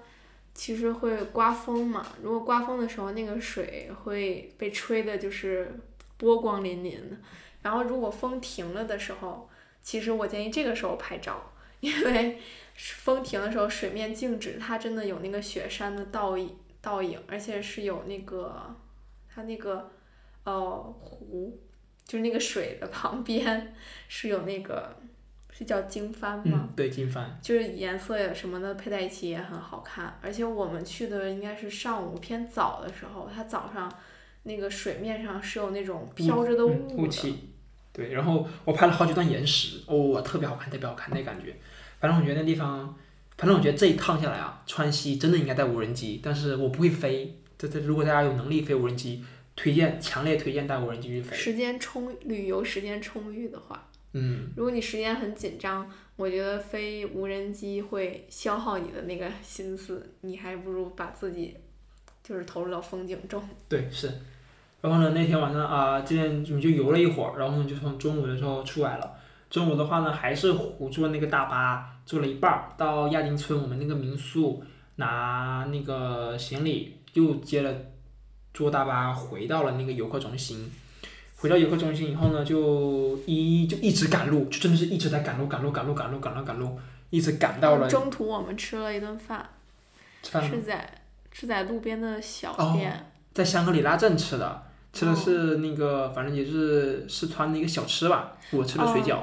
[0.53, 5.71] 其实会刮风嘛，如果刮风的时候，那个水会被吹的，就是
[6.17, 7.17] 波光粼粼的。
[7.61, 9.49] 然后如果风停了的时候，
[9.81, 12.37] 其实我建议这个时候拍照，因为
[12.75, 18.75] 风停的时候水面静止，它真的有那个雪山的倒影倒影，而且是有那个
[19.27, 19.91] 它那个
[20.43, 20.53] 呃
[20.99, 21.59] 湖，
[22.05, 23.75] 就是那个水的旁边
[24.07, 24.95] 是有那个
[25.51, 26.43] 是叫经幡吗？
[26.45, 33.91] 嗯，对，经幡，就是颜色呀什么的配在一起也很好看，而且我们去的应该是上午偏早的时候，它早上
[34.43, 37.48] 那个水面上是有那种飘着的嗯雾的，雾气，
[37.99, 41.53] 对，然后我拍了好几段延时，哦，特别好看，特别好看那感觉。
[41.99, 42.95] 反正我觉得那地方，
[43.37, 47.35] 反正我觉得这一趟下来啊，川西真的应该带无人机，但是我不会飞。
[47.57, 49.21] 这这，如果大家有能力飞无人机，
[49.53, 51.35] 推荐强烈推荐带无人机去飞。
[51.35, 61.57] 时间充旅游时间充裕的话，嗯，如果你时间很紧张，我觉得飞无人机会消耗你的那个心思，你还不如把自己
[62.23, 63.43] 就是投入到风景中。
[63.67, 64.09] 对，是。
[64.81, 69.11] 然后呢，那天晚上啊，今天我们就游了一会儿，然后呢就从中午的时候出来了。
[69.49, 74.63] 中午的话呢，还是虎坐那个大巴，坐了一半儿到亚丁村我们那个民宿
[74.95, 77.73] 拿那个行李，又接了
[78.53, 80.71] 坐大巴回到了那个游客中心。
[81.35, 89.49] 回到游客中心以后呢，就一就一直赶路，就真的是一直在赶路，赶路，赶路，赶路，赶路，赶路，一直赶到了中途我们吃了一顿饭，
[90.23, 91.01] 是在
[91.31, 93.11] 是在路边的小哦店。
[93.33, 98.37] 在香格里拉镇吃的，吃的是那个，反正也是四川的一个小吃吧。
[98.51, 99.19] 我吃的水饺，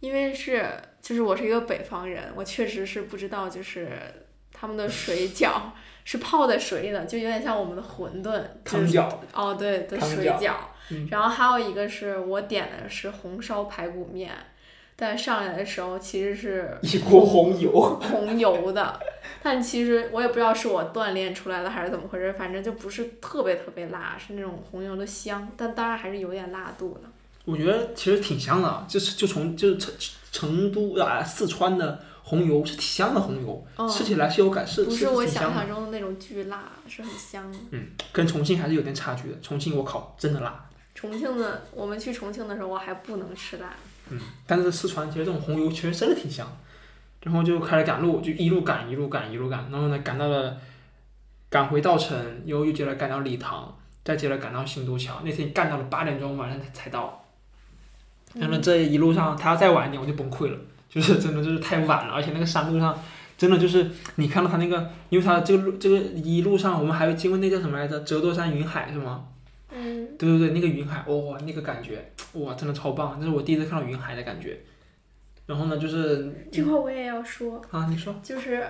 [0.00, 0.66] 因为是
[1.00, 3.90] 就是我是一个北方人，我确实是不知道，就是
[4.52, 5.52] 他们的 水饺
[6.04, 8.98] 是泡在水里的，就有点像我们的馄饨，就是
[9.32, 10.54] 哦对的水饺。
[10.88, 14.30] 嗯然后还有一个是我点的是红烧排骨面，
[14.98, 17.70] 但上来的时候其实是 一锅红油。
[18.00, 18.98] 红油的，
[19.42, 27.00] 但其实我也不知道是我锻炼出来的还是怎么回事，反正就不是特别特别辣，是那种红油的香，但当然还是有点辣度的。
[27.44, 29.94] 我觉得其实挺香的，就是就从就是成
[30.32, 35.26] 成都啊四川的红油是挺香的红油，嗯，吃起来是有感是是不是我。
[35.26, 37.88] 想象中的那种巨辣，是很香嗯。
[38.12, 43.76] 跟重庆还是有点差距的，重庆我靠真的辣，重庆的，我们去重庆的时候，我还不能吃辣。
[44.10, 46.46] 嗯，但是四川其实这种红油其实真的挺香。
[47.22, 50.56] 然后就开始赶路，就一路赶一路赶一路赶，然后呢赶到了
[51.50, 55.20] 赶回稻城，又又接着赶到理塘，再接着赶到新都桥。
[55.24, 57.24] 那天干到了八点钟晚上才才到。
[58.34, 62.96] 然后，这一路上他要再晚一点我就崩溃了，就是真的就是太晚了，而且那个山路上
[63.36, 67.98] 真的就是你看到他那个，因为他这个路这个一路上我们还会经过那叫什么来着？
[68.00, 69.24] 折多山云海是吗？
[69.68, 74.58] 嗯，对对对，那个云海，哇、那个感觉，哇，真的超棒，这是我第一次看到云海的感觉。
[75.44, 78.66] 然后呢，就是这块我也要说，啊，你说，就是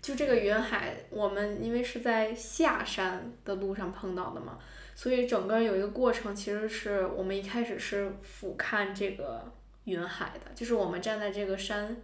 [0.00, 4.58] 就这个云海，我们因为是在下山的路上碰到的嘛，
[4.94, 9.50] 所以整个有一个过程，其实是我们一开始是俯瞰这个
[9.84, 11.96] 云海的，就是我们站在这个山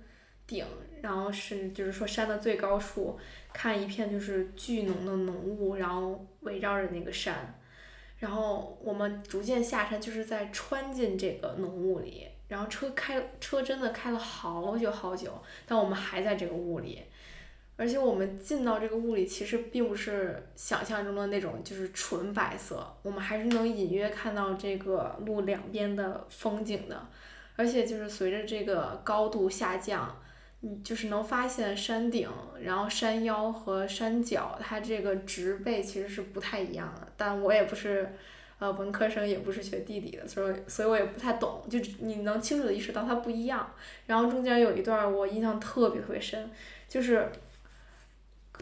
[0.47, 0.65] 顶，
[1.03, 3.19] 然后是就是说山的最高处，
[3.53, 7.55] 看一片就是巨浓的浓雾，然后围绕着那个山。
[8.19, 15.33] 然后我们逐渐下山，就是在穿进这个浓雾里，然后车开车真的开了好久好久，
[15.67, 17.03] 但我们还在这个雾里，
[17.77, 27.07] 而且我们进到这个雾里，其实并不是想象中的那种就是纯白色，我们还是能隐约看到这个路两边的风景的，
[27.55, 30.21] 而且就是随着这个高度下降。
[30.61, 32.29] 嗯就是能发现山顶，
[32.61, 37.07] 然后山腰和山脚，它这个植被其实是不太一样的。
[37.17, 38.13] 但我也不是，
[38.59, 41.63] 呃，文科生，也不是学地理的，所以所以我也不太懂。
[41.71, 43.73] 就你能清楚的意识到它不一样。
[44.07, 46.51] 然后中间有一段我印象特别特别深，
[46.89, 47.31] 就是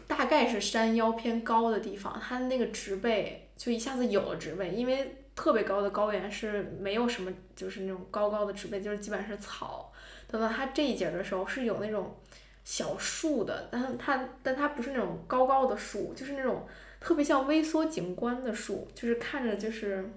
[0.05, 9.91] 大概是山腰偏高的地方，它那个植被就一下子有了植被，因为特别高的高原是没有什么就是那种高高的植被，就是基本上是草。
[10.27, 12.15] 等到它这一节的时候是有那种
[12.63, 16.67] 小树的，但它但它不是那种高高的树，就是那种
[16.99, 20.09] 特别像微缩景观的树，就是看着就是，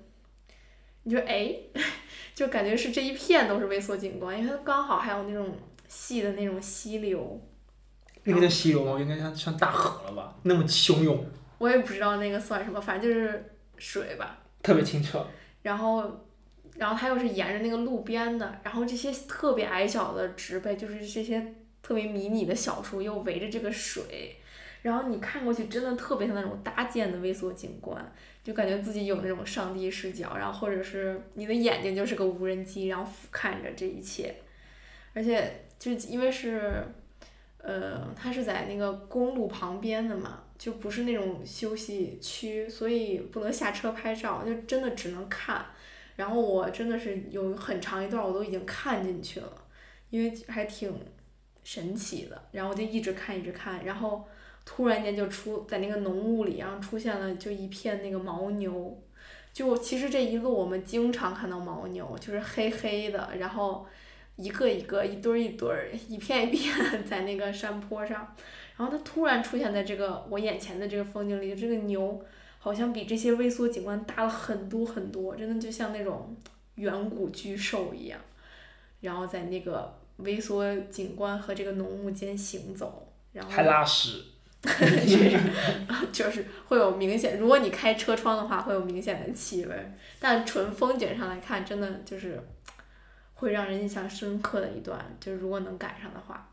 [1.05, 1.55] 你说哎，
[2.35, 5.57] 就感觉是这一片都是微缩景观，因为它刚好还有那种
[5.87, 7.41] 细的那种溪流，
[8.25, 8.99] 那个叫溪流吗？
[9.01, 10.35] 应该像像大河了吧？
[10.43, 11.25] 那么汹涌，
[11.59, 14.39] 我也不知道那个算什么，反正就是水吧。
[14.63, 15.27] 特别清澈。
[15.63, 16.27] 然后，
[16.77, 24.37] 然后它又是沿着那个路边的，然后这些特别矮小的植被，就是这些特别迷你的小树，又围着这个水，
[24.83, 28.13] 然后你看过去真的特别像那种搭建的微缩景观，
[28.43, 34.35] 就感觉自己有那种上帝视角，然后或者是你的眼睛就是个无人机，然后俯瞰着这一切，
[35.13, 36.83] 而且就因为是，
[37.59, 40.45] 呃，它是在那个公路旁边的嘛。
[40.61, 45.65] 就不是那种休息区，所以不能下车拍照，就真的只能看。
[46.21, 49.51] 然后我真的是有很长一段我都已经看进去了，
[50.11, 50.93] 因为还挺
[51.65, 52.43] 神奇的。
[52.53, 54.23] 然后就一直看一直看，然后
[54.67, 59.03] 突然间就出在那个浓雾里，然后出现了就一片那个牦牛。
[59.51, 63.87] 就其实这一路我们经常看到牦牛，就是黑黑的，然后
[64.37, 66.75] 一个一个、一堆一堆儿、一片一片
[67.09, 68.37] 在那个山坡上。
[68.77, 72.23] 然后它突然出现在这个我眼前的这个风景里，这个牛
[72.63, 76.37] 好像比这些微缩景观大了很多很多，真的就像那种
[76.75, 78.21] 远古巨兽一样。
[79.01, 84.23] 然后在那个微缩景观和这个浓雾间行走，然后还拉屎，
[86.13, 89.93] 就是会有明显，如果你开车窗的话，会有明显的气味。
[90.19, 92.39] 但纯风景上来看，真的就是
[93.33, 96.47] 会让人印象深刻的一段，就是如果能赶上的话。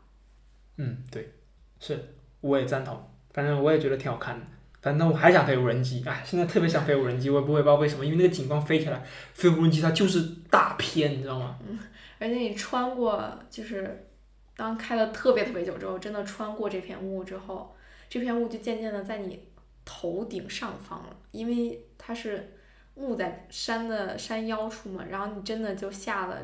[0.78, 1.30] 嗯，对，
[1.78, 2.02] 是，
[2.40, 2.98] 我也赞同。
[3.34, 4.46] 反正我也觉得挺好看的。
[4.80, 9.02] 反正我还想飞无人机，哎，现在特别想飞无人机，我也不会不知道为什么，因为那个景观飞起来，
[9.34, 11.58] 飞无人机它就是大片，你知道吗？
[11.68, 11.78] 嗯
[12.20, 14.08] 而且你穿过，就是
[14.56, 17.74] 当开了特别特别久之后，真的穿过这片雾之后，
[18.08, 19.48] 这片雾就渐渐的在你
[19.84, 22.56] 头顶上方了，因为它是
[22.94, 26.36] 雾在山的山腰处嘛，然后你真的就下了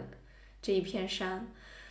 [0.60, 1.46] 这一片山，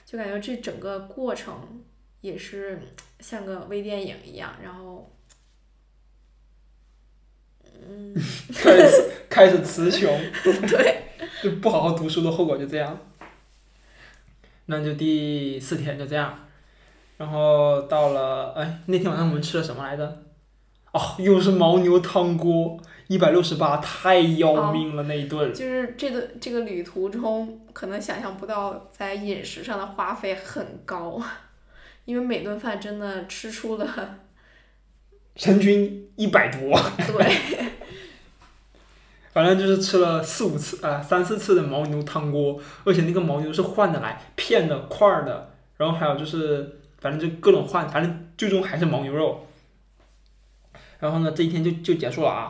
[0.06, 1.84] 就感觉这整个过程
[2.22, 2.80] 也是
[3.20, 5.10] 像个微电影一样，然后。
[7.82, 8.14] 嗯，
[8.54, 10.10] 开始开始词穷，
[10.68, 11.04] 对，
[11.42, 12.98] 就不好好读书的后果就这样。
[14.66, 16.34] 那就第四天就这样，
[17.18, 20.24] 然后到了哎那天晚上我们吃了什么来着？
[20.94, 25.52] 哦，又是牦牛汤锅，一百六十八，太要命了、那一顿。
[25.52, 31.20] 就是这个这个旅途中，可能想象不到在饮食上的花费很高，
[32.06, 34.20] 因为每顿饭真的吃出了
[35.36, 36.80] 人均一百多。
[36.98, 37.36] 对。
[39.34, 49.48] 反正就是吃了四五次啊、呃、三四次的牦牛汤锅，而且那个牦牛是换的来，片的、块儿的，然后还有就是反正就各种换，反正最终还是牦牛肉。
[51.00, 52.48] 然后呢，这一天就就结束了啊。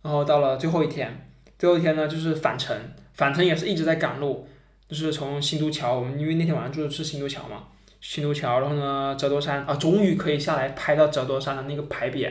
[0.00, 1.28] 然后到了最后一天，
[1.58, 2.74] 最后一天呢就是返程，
[3.12, 4.48] 返程也是一直在赶路，
[4.88, 7.64] 就是从新都桥，我们因为那天晚上住的是新都桥嘛，
[8.02, 12.30] 新都桥，然后呢折多山啊，终于可以下来拍到折多山的那个牌匾，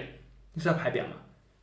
[0.53, 1.15] 你知道牌匾吗？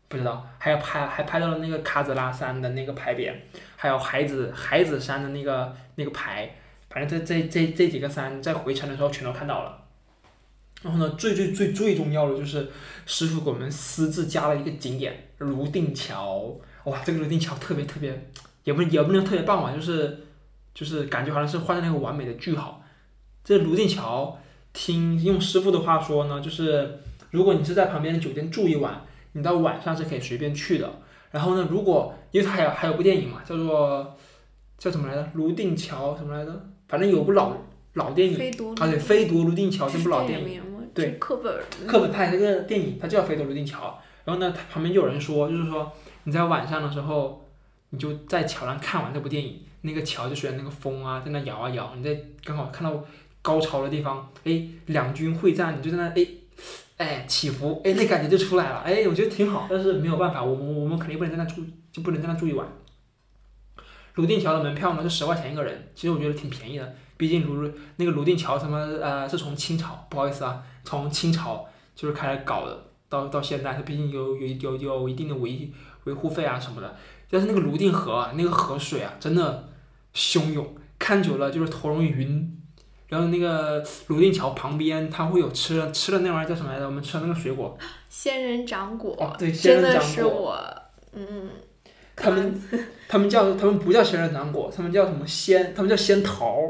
[0.08, 3.30] 不知道，还有拍还拍到了那个喀子拉山的那个牌匾，
[3.76, 6.50] 还有海子海子山的那个那个牌，
[6.88, 9.84] 反正这这这这几个山在回程的时候全都看到了。
[10.80, 12.66] 然后呢，最最最最重要的就是
[13.04, 18.18] 师傅给我们私自加了一个景点泸定桥，哇，这个泸定桥特别特别，
[18.64, 20.18] 也不也不能特别棒吧，就是
[20.72, 22.82] 就是感觉好像是画的那个完美的句号。
[23.48, 24.38] 这泸定桥，
[24.74, 26.98] 听用师傅的话说呢，就是
[27.30, 29.00] 如果你是在旁边的酒店住一晚，
[29.32, 31.00] 你到晚上是可以随便去的。
[31.30, 34.14] 然后呢，如果因为它还有还有部电影嘛，叫做
[34.76, 35.26] 叫什么来着？
[35.32, 36.62] 泸定桥什么来着？
[36.88, 37.56] 反正有部老
[37.94, 40.60] 老电影飞夺啊，对，《飞夺泸定桥》这部老电影。
[40.92, 43.98] 对课本儿课本拍这个电影，它叫《飞夺泸定桥》。
[44.26, 45.90] 然后呢，它旁边就有人说，就是说
[46.24, 47.48] 你在晚上的时候，
[47.88, 53.02] 你就在桥上看完这部电影，那个桥就随着那个风啊，在那摇啊摇，你在刚好看到
[53.48, 56.26] 高潮的地方，哎，两军会战，你就在那哎，
[56.98, 59.66] 哎起伏，哎，那感觉就出来了，哎，我觉得挺好。
[59.70, 62.68] 但是没有办法，我们我们肯定不能在那住，就不能在那住一晚。
[64.12, 75.72] 泸定桥的门票呢是十块钱一个人，其实我觉得挺便宜的，毕竟泸那个泸定桥什么呃是从清朝，不好意思啊，从清朝就是开始搞的，到到现在，它毕竟有有有有一定的维
[76.04, 76.94] 维护费啊什么的。
[77.30, 79.68] 但是那个泸定河啊，那个河水啊，真的
[80.14, 82.57] 汹涌，看久了就是头容易晕。
[83.08, 86.86] 然后那个泸定桥旁边，它会有吃的吃的那玩意儿叫什么来着？
[86.86, 87.76] 我们吃的那个水果，
[88.08, 90.82] 仙人掌果，哦对仙人掌果是我，
[91.12, 91.50] 嗯，
[92.14, 92.62] 他们
[93.08, 95.74] 他们叫他们不叫仙人掌果，他们叫什么仙？
[95.74, 96.60] 他们叫仙桃，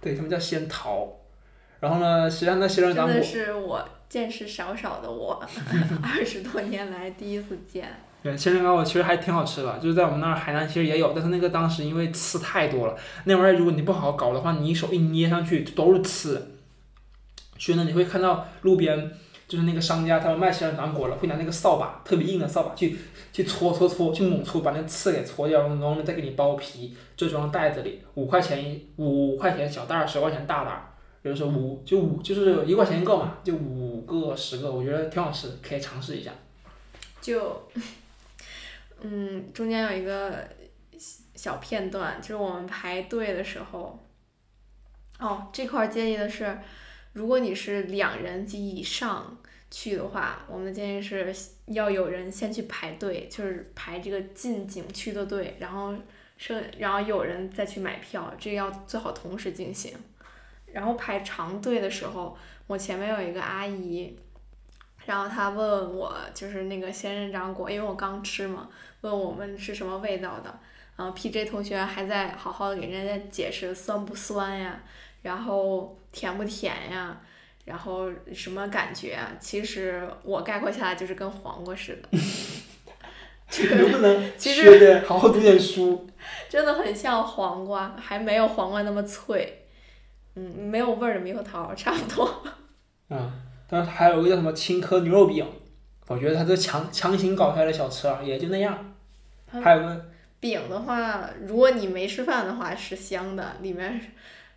[0.00, 1.20] 对他们叫仙桃。
[1.80, 5.44] 然后呢，实际上那仙人掌果真的，是我见识少少的我，
[6.02, 7.86] 二十多年来第一次见。
[8.24, 16.52] 对仙人掌果其实还挺好吃的，就是在我们那儿海南其实也有，但是那个当时因为刺太多了，那玩意儿如果你不好搞的话，你一手一捏上去都是刺。
[17.58, 19.12] 所以呢，你会看到路边
[19.46, 22.96] 就是那个商家他们卖仙人掌果了，会拿那个扫把特别硬的扫把去
[23.30, 30.82] 去搓搓搓，去猛搓，把那刺给搓掉，然后呢再给你剥皮，就装袋子里，五块钱一五块钱小袋儿，十块钱大袋儿，
[31.20, 36.30] 有的时候五就五就是一块钱一个嘛，就五个十个，我觉得挺好吃，可以尝试一下。
[37.20, 37.68] 就，
[39.06, 40.48] 嗯，中间有一个
[41.34, 44.02] 小片段，就是我们排队的时候，
[45.18, 46.58] 哦，这块建议的是，
[47.12, 49.36] 如果你是两人及以上
[49.70, 51.36] 去的话，我们的建议是
[51.66, 55.94] 要有人先去排队，就是排这个进景区的队，然后
[56.38, 59.92] 剩然后有人再去买票，这个要最好同时进行。
[60.72, 62.34] 然后排长队的时候，
[62.66, 64.16] 我前面有一个阿姨，
[65.06, 68.68] 然后他问我就是那个仙人掌果，因为我刚吃嘛，
[69.02, 70.58] 问我们是什么味道的。
[70.96, 74.80] 然后 PJ 同学还在好好的给人家解释酸不酸呀，
[75.22, 77.20] 然后甜不甜呀，
[77.64, 79.32] 然后什么感觉啊？
[79.40, 82.18] 其实我概括下来就是跟黄瓜似的，
[83.76, 86.06] 能不能 其实学点好好读点书？
[86.48, 89.66] 真的很像黄瓜，还没有黄瓜那么脆。
[90.36, 92.42] 嗯，没有味儿的猕猴桃差不多。
[93.10, 93.32] 嗯，
[93.74, 95.44] 但是还有一个叫什么青稞牛肉饼，
[96.06, 98.94] 我觉得它这强强行搞出来的小吃啊，也就那样。
[99.50, 100.06] 还有个
[100.38, 104.00] 饼的话，如果你没吃饭的话是香的，里面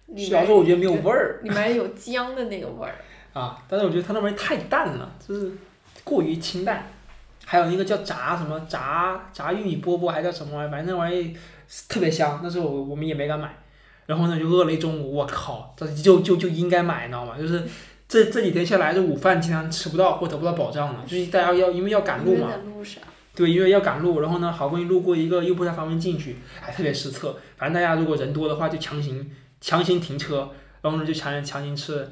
[0.06, 2.94] 里主要是我觉得没有味儿里面有姜的那个味儿。
[3.34, 5.52] 啊，但是我觉得它那玩意儿太淡了，就是
[6.04, 6.86] 过于清淡。
[7.46, 11.40] 还有那个叫炸什么炸炸玉米饽饽，还叫什么玩意儿，反正那玩意儿
[11.88, 13.52] 特别香，但是我我们也没敢买。
[14.06, 17.36] 然后呢，就饿了一中午，我靠，这就就就应该买，你知道吗？
[17.38, 17.64] 就是
[18.08, 23.04] 这这几天下来，这午饭经常吃不到或得不到保障了，就是大家要因为要赶路嘛，路上，
[23.36, 27.38] 对，因为要赶路，然后呢，好不容易路过一个又不太方便进去，还特别失策。
[27.58, 29.30] 反正大家如果人多的话，就强行
[29.60, 30.50] 强行停车，
[30.82, 32.10] 然后呢就强强行吃，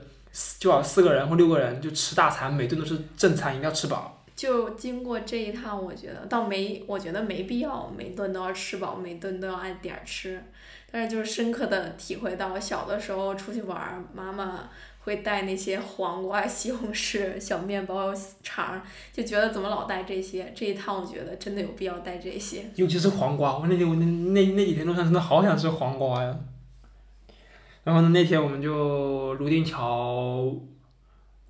[0.60, 4.22] 就好四个人或六个人就吃大餐，每顿都是正餐，一定要吃饱。
[4.36, 10.44] 就经过这一趟，我觉得倒没，我觉得没必要每顿都要吃饱，每顿都要按点儿吃。
[10.92, 14.70] 但是就是深刻的体会到，小的时候出去玩儿，妈妈
[15.06, 18.82] 会带那些黄瓜、 西红柿、小面包肠，
[19.14, 20.52] 就觉得怎么老带这些？
[20.56, 22.66] 这一趟我觉得真的有必要带这些。
[22.76, 26.36] 尤其是黄瓜，我那天我那那那几天路上真的好想吃黄瓜呀。
[27.84, 30.52] 然后呢，那天我们就泸定桥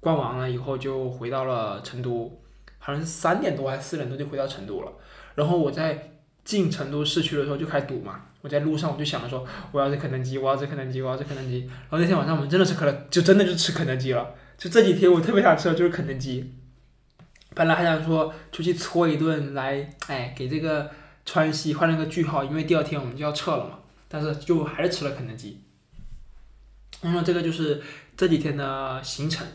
[0.01, 2.41] 逛完了以后，就回到了成都，
[2.77, 4.91] 好像是三点多还是四点多就回到成都了。
[5.35, 6.11] 然后我在
[6.43, 11.61] 进成都市区的时候就开始堵嘛，我在路上我就想着说，我要吃肯德基，我要吃肯德基，我要吃肯德基。
[11.61, 14.35] 然后那天晚上我们真的是可乐，就真的就吃肯德基了。
[14.55, 16.53] 就这几天我特别想吃的就是肯德基。
[17.55, 20.91] 本来还想说出去搓一顿来，哎，给这个
[21.25, 23.79] 川西换了个句号，因为第二天我们就要撤了嘛。
[24.07, 25.59] 但是就还是吃了肯德基。
[27.01, 27.81] 那么这个就是
[28.15, 29.47] 这几天的行程，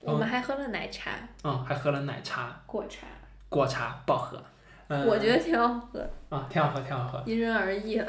[0.00, 1.12] 我们还喝了奶茶，
[1.44, 3.06] 嗯，还喝了奶茶、果茶，
[3.48, 4.44] 果茶，不好喝。
[4.88, 7.22] 嗯，我觉得挺好喝，啊，挺好喝，挺好喝。
[7.26, 8.06] 因人而异了。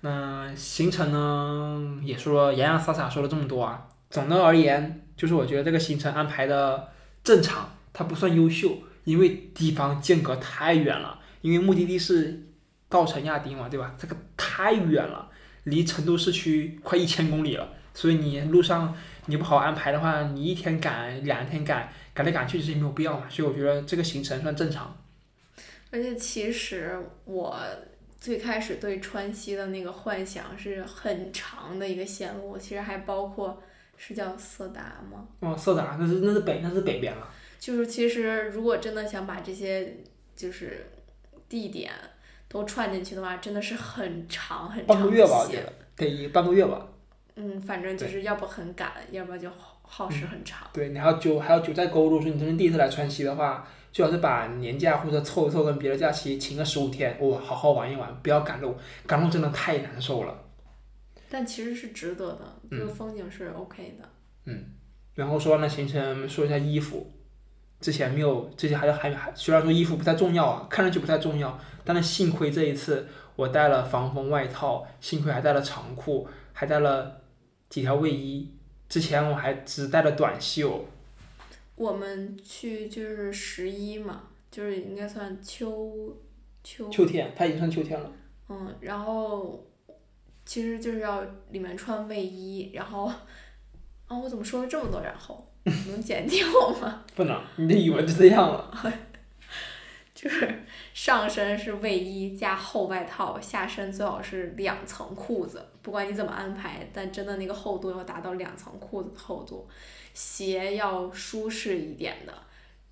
[0.00, 3.88] 那行程呢，也说洋洋洒洒说了这么多啊。
[4.10, 6.88] 总的而言，就是我觉得这个行程安排的
[7.24, 11.18] 正常，它不算优秀，因为地方间隔太远了。
[11.40, 12.46] 因为目的地是
[12.88, 13.92] 稻城亚丁嘛，对吧？
[13.98, 15.28] 这个太远了，
[15.64, 18.94] 离成都市区快一千公里了，所以你路上
[19.26, 23.26] 你不好好安排的话，你一天赶两天赶，赶来赶去其实也没有必要嘛。
[23.28, 24.96] 所以我觉得这个行程算正常。
[25.90, 27.56] 而且其实我
[28.20, 33.62] 最开始对川西的那个幻想是很长的一个线路，其实还包括
[33.96, 35.26] 是叫色达吗？
[35.40, 37.28] 哦，色达那是那是北那是北边了。
[37.58, 39.96] 就是其实如果真的想把这些
[40.36, 40.86] 就是
[41.48, 41.90] 地点
[42.48, 45.64] 都串进去的话，真的是很长很长半个月吧，我的线。
[45.96, 46.86] 得得半个月吧。
[47.36, 50.68] 嗯，反正就是要不很赶，要不然就耗耗时很长。
[50.72, 58.76] 对，你还有九还有九寨沟，如果说你真的第一次来川西的话，最好是把年假或者凑一凑跟别的假期请个十五天，哇，好好玩一玩，不要赶路，
[59.06, 60.36] 赶路真的太难受了。
[61.30, 64.08] 但其实是值得的，这嗯个风景是 OK 的。
[64.46, 64.64] 嗯
[65.14, 67.12] 然后说完了行程，说一下衣服。
[67.80, 77.20] 之前没有，之前还还还，虽然说衣服不太重要啊，看上去不太重要，但是幸亏这一次我带了防风外套，幸亏还带了长裤，还带了
[77.68, 78.52] 几条卫衣。
[78.88, 80.84] 之前我还只带了短袖，
[81.78, 86.16] 我们去就是十一嘛，就是应该算秋
[86.62, 88.12] 秋秋天，它已经算秋天了。
[88.48, 89.64] 嗯，然后
[90.44, 93.04] 其实就是要里面穿卫衣，然后
[94.06, 95.44] 啊，我怎么说了这么多然后？
[95.86, 96.46] 能剪掉
[96.80, 97.04] 吗？
[97.14, 98.72] 不能，你的语文就这样了。
[100.14, 100.64] 就是
[100.94, 109.68] 上身是卫衣加厚外套，下身最好是两层裤子，不管你怎么安排，但真的那个厚度要达到两层裤子的厚度，
[110.18, 112.34] 鞋要舒适一点的。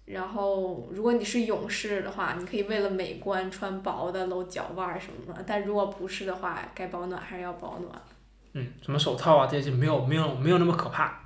[0.05, 7.93] 然后，如果你是勇士的话，你可以为了美观穿薄的露脚腕儿什么的，但如果不是的话，该保暖还是要保暖。
[8.53, 11.21] 嗯，什么手套啊这些没有没有没有那么可怕。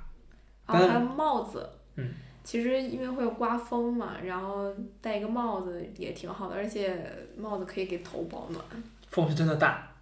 [0.66, 6.96] 但然后还有帽子，嗯，其实因为会刮风嘛，然后戴一个帽子也挺好的，而且
[7.36, 8.64] 帽子可以给头保暖。
[9.10, 9.92] 风是真的大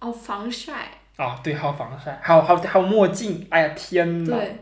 [0.00, 3.46] 哦，防晒，啊、对，还有防晒，还有还有还有墨镜。
[3.48, 4.58] 哎呀天呐，对，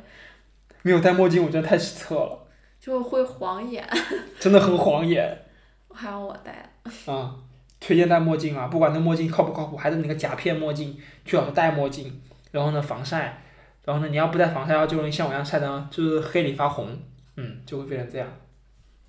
[0.85, 2.47] 没有戴墨镜我真的太失策了，
[2.79, 3.83] 就会晃眼，
[4.39, 5.37] 真的很晃眼
[5.89, 6.53] 还好我戴
[6.85, 6.93] 了。
[7.11, 7.35] 啊、
[7.81, 12.21] 推荐戴墨镜啊，不管那墨镜靠不靠谱，还是那个甲片墨镜，最好是戴墨镜。
[12.51, 13.43] 然后呢，防晒，
[13.85, 16.97] 然后呢，你要不戴防晒的话，就容易像我一样晒的，就是黑里发红，
[17.37, 18.29] 嗯，就会变成这样。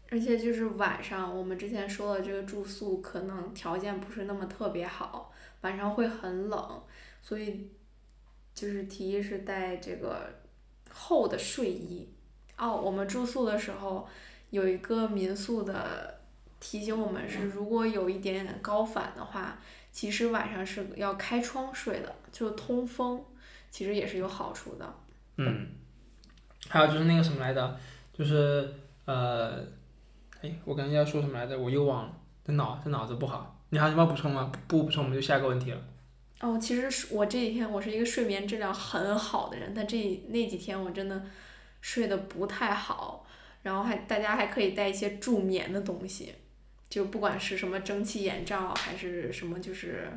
[0.10, 6.82] 而且就是晚上，我们之前说的这个住宿可能条件不是那么特别好，晚上会很冷，
[7.22, 7.70] 所以
[8.54, 10.28] 就是提议是带这个
[10.98, 12.08] 厚的睡衣。
[12.58, 14.08] 哦，我们住宿的时候
[14.50, 16.22] 有一个民宿的
[16.60, 19.60] 提醒我们是，如果有一点点高反的话，
[19.92, 23.22] 其实晚上是要开窗睡的，就通风，
[23.70, 24.96] 其实也是有好处的。
[25.36, 25.68] 嗯，
[26.70, 27.78] 还有就是那个什么来着，
[28.14, 28.74] 就是
[29.04, 29.60] 呃，
[30.42, 32.14] 哎，我刚才要说什么来着，我又忘了，
[32.46, 33.60] 这脑这脑子不好。
[33.70, 34.50] 你还有什么补充吗？
[34.68, 35.82] 不补充我们就下一个问题了。
[36.42, 41.24] 哦，其实是我这几天我是一个睡眠质量很好的人，但这那几天我真的
[41.82, 43.26] 睡得不太好，
[43.64, 46.34] 然后还大家还可以带一些助眠的东西，
[46.90, 50.10] 就不管是什么蒸汽眼罩还是什么，就是，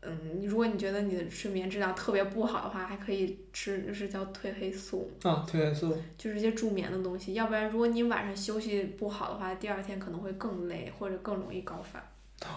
[0.00, 6.00] 嗯，如果你觉得你的睡眠质量特别不好的话，还可以吃就是叫褪黑素，啊，褪黑素。
[6.16, 12.00] 就是一些助眠的东西，要不然如果你晚上休息不好的话，第二天可能会更累或者更容易高反。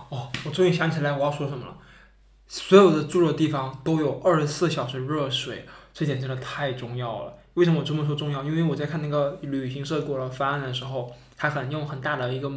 [0.09, 1.77] 哦，我终于想起来我要说什么了。
[2.51, 7.37] 所有的住的地方都有二十四小时热水，这点真的太重要了。
[7.53, 8.43] 为什么我这么说重要？
[8.43, 12.51] 因为我在看那个旅行社给我的方案的时候，他很用很大的一个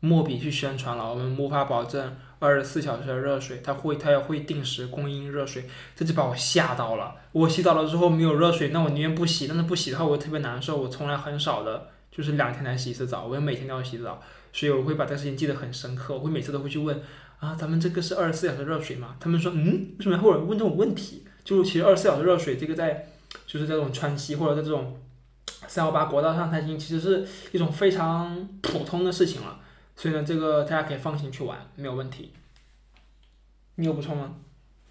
[0.00, 5.64] 墨笔去宣传了，我们无法保证二十四小时的热水，它会它也会定时供应热水，
[5.96, 7.14] 这就把我吓到了。
[7.32, 10.76] 我洗澡了之后没有热水，那我宁愿不洗，但是不洗的话我特别难受。
[10.76, 14.20] 我从来很少的，就是两天才洗一次澡，我每天都要洗澡，
[14.52, 17.00] 所以我会把这个事情记得很深刻，我会每次都会去问。
[17.38, 19.16] 啊，咱们这个是二十四小时热水嘛？
[19.20, 21.24] 他们说，嗯，为什么会有人问这种问题？
[21.44, 23.08] 就其实二十四小时热水这个在，
[23.46, 25.00] 就是这种川西或者在这种
[25.66, 29.60] 三幺八国道上，它已经其实是一种非常普通的事情了。
[29.96, 32.32] 所以呢，这个大家可以放心去玩，没有问题。
[33.76, 34.36] 你有补充吗？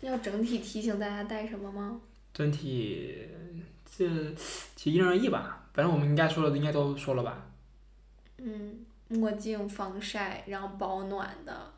[0.01, 1.99] 要整体提醒大家带什么吗？
[2.33, 3.27] 整体
[3.85, 4.05] 这
[4.75, 7.47] 其实因人而异吧，反正我们应该说的应该都说了吧。
[8.37, 11.73] 嗯，墨镜、防晒，然后保暖的，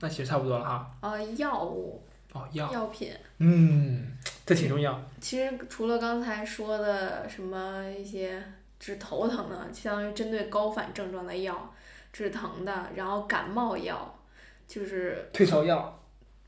[0.00, 0.90] 那其实差不多了哈。
[1.00, 2.02] 呃，药物、
[2.32, 3.12] 哦，药，药品。
[3.38, 4.12] 嗯，
[4.44, 5.00] 这挺重要。
[5.20, 8.42] 其实除了刚才说的什么一些
[8.78, 11.72] 治头疼的，相当于针对高反症状的药，
[12.12, 14.14] 止疼的，然后感冒药，
[14.68, 15.95] 就是退烧药，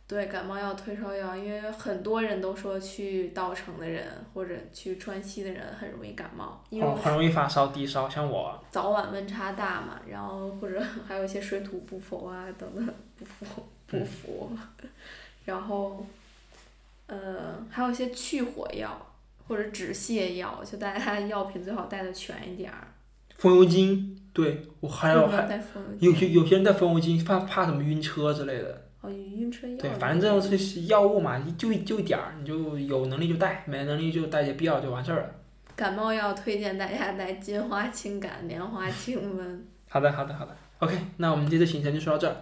[0.09, 8.59] 对，感冒药退烧药，因为很多人都说去稻城的人或者去川西的人很容易感冒，因为哦，很容易发烧、低烧，像我。
[8.71, 13.45] 早晚温差大嘛，然后或者还有一些水土不服啊等等不服
[13.87, 14.51] 不服，
[15.45, 16.07] 然后
[17.07, 18.99] 呃还有一些去火药
[19.47, 22.89] 或者止泻药，就大家 药品最好带的全一点儿。
[23.37, 25.49] 风油精，对我还有还有
[26.01, 26.33] 油精？
[26.33, 28.88] 有有些人带风油精，怕怕什么晕车之类的。
[29.09, 29.77] 哦，有晕车药。
[29.79, 35.31] 对，反正这是药物嘛，就就一点儿，你就有能力就带，没能力就带些必要就完事儿了。
[35.75, 39.59] 感冒药推荐大家带金花清感、莲花清瘟。
[39.89, 40.57] 好的，好的，好的。
[40.81, 42.37] OK，那我们这次行程就说到这儿，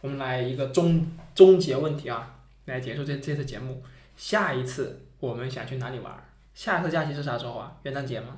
[0.00, 2.36] 我们来一个终终结问题啊，
[2.66, 3.82] 来结束这这次节目。
[4.16, 6.14] 下一次我们想去哪里玩？
[6.54, 7.76] 下一次假期是啥时候啊？
[7.82, 8.36] 元旦节吗？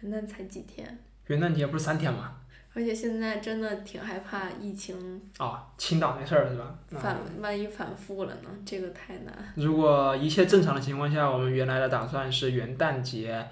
[0.00, 2.36] 元旦才几天，元旦节不是三天吗？
[2.74, 6.64] 而且现在真的挺害怕疫情哦，青岛没事儿是吧？
[6.94, 8.48] 啊反万一反复了呢？
[8.64, 9.52] 这个太难。
[9.56, 13.48] 如果一切正常的情况下，我们原来的打算是元旦节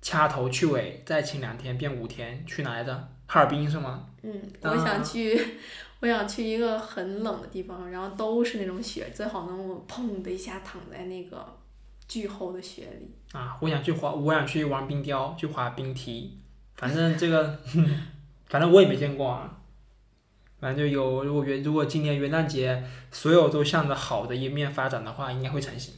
[0.00, 3.08] 掐头去尾，再请两天变五天，去哪来着？
[3.26, 4.06] 哈尔滨是吗？
[4.22, 4.32] 嗯，
[4.62, 5.38] 啊我想去，
[6.00, 11.46] 我想去一个很冷的地方，然后都是那种雪，最好能我砰的一下躺在那个
[12.06, 13.10] 巨厚的雪里。
[13.32, 16.38] 啊，我想去滑，我想去玩冰雕，去滑冰梯，
[16.76, 17.58] 反正这个，
[18.54, 19.62] 反正我也没见过啊。
[20.60, 25.94] 反正就有，如果元如果今年元旦节所有都向着好的一面发展的话，应该会成型。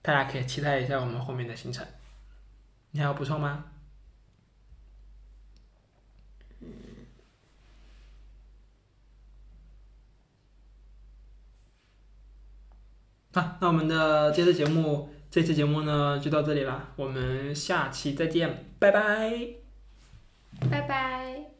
[0.00, 1.86] 大家可以期待一下我们后面的行程。
[2.92, 3.66] 你还有补充吗？
[13.34, 19.30] 好，那我们的这次节目，这期节目呢就到这里了，我们下期再见，拜拜。
[20.70, 21.57] 拜拜。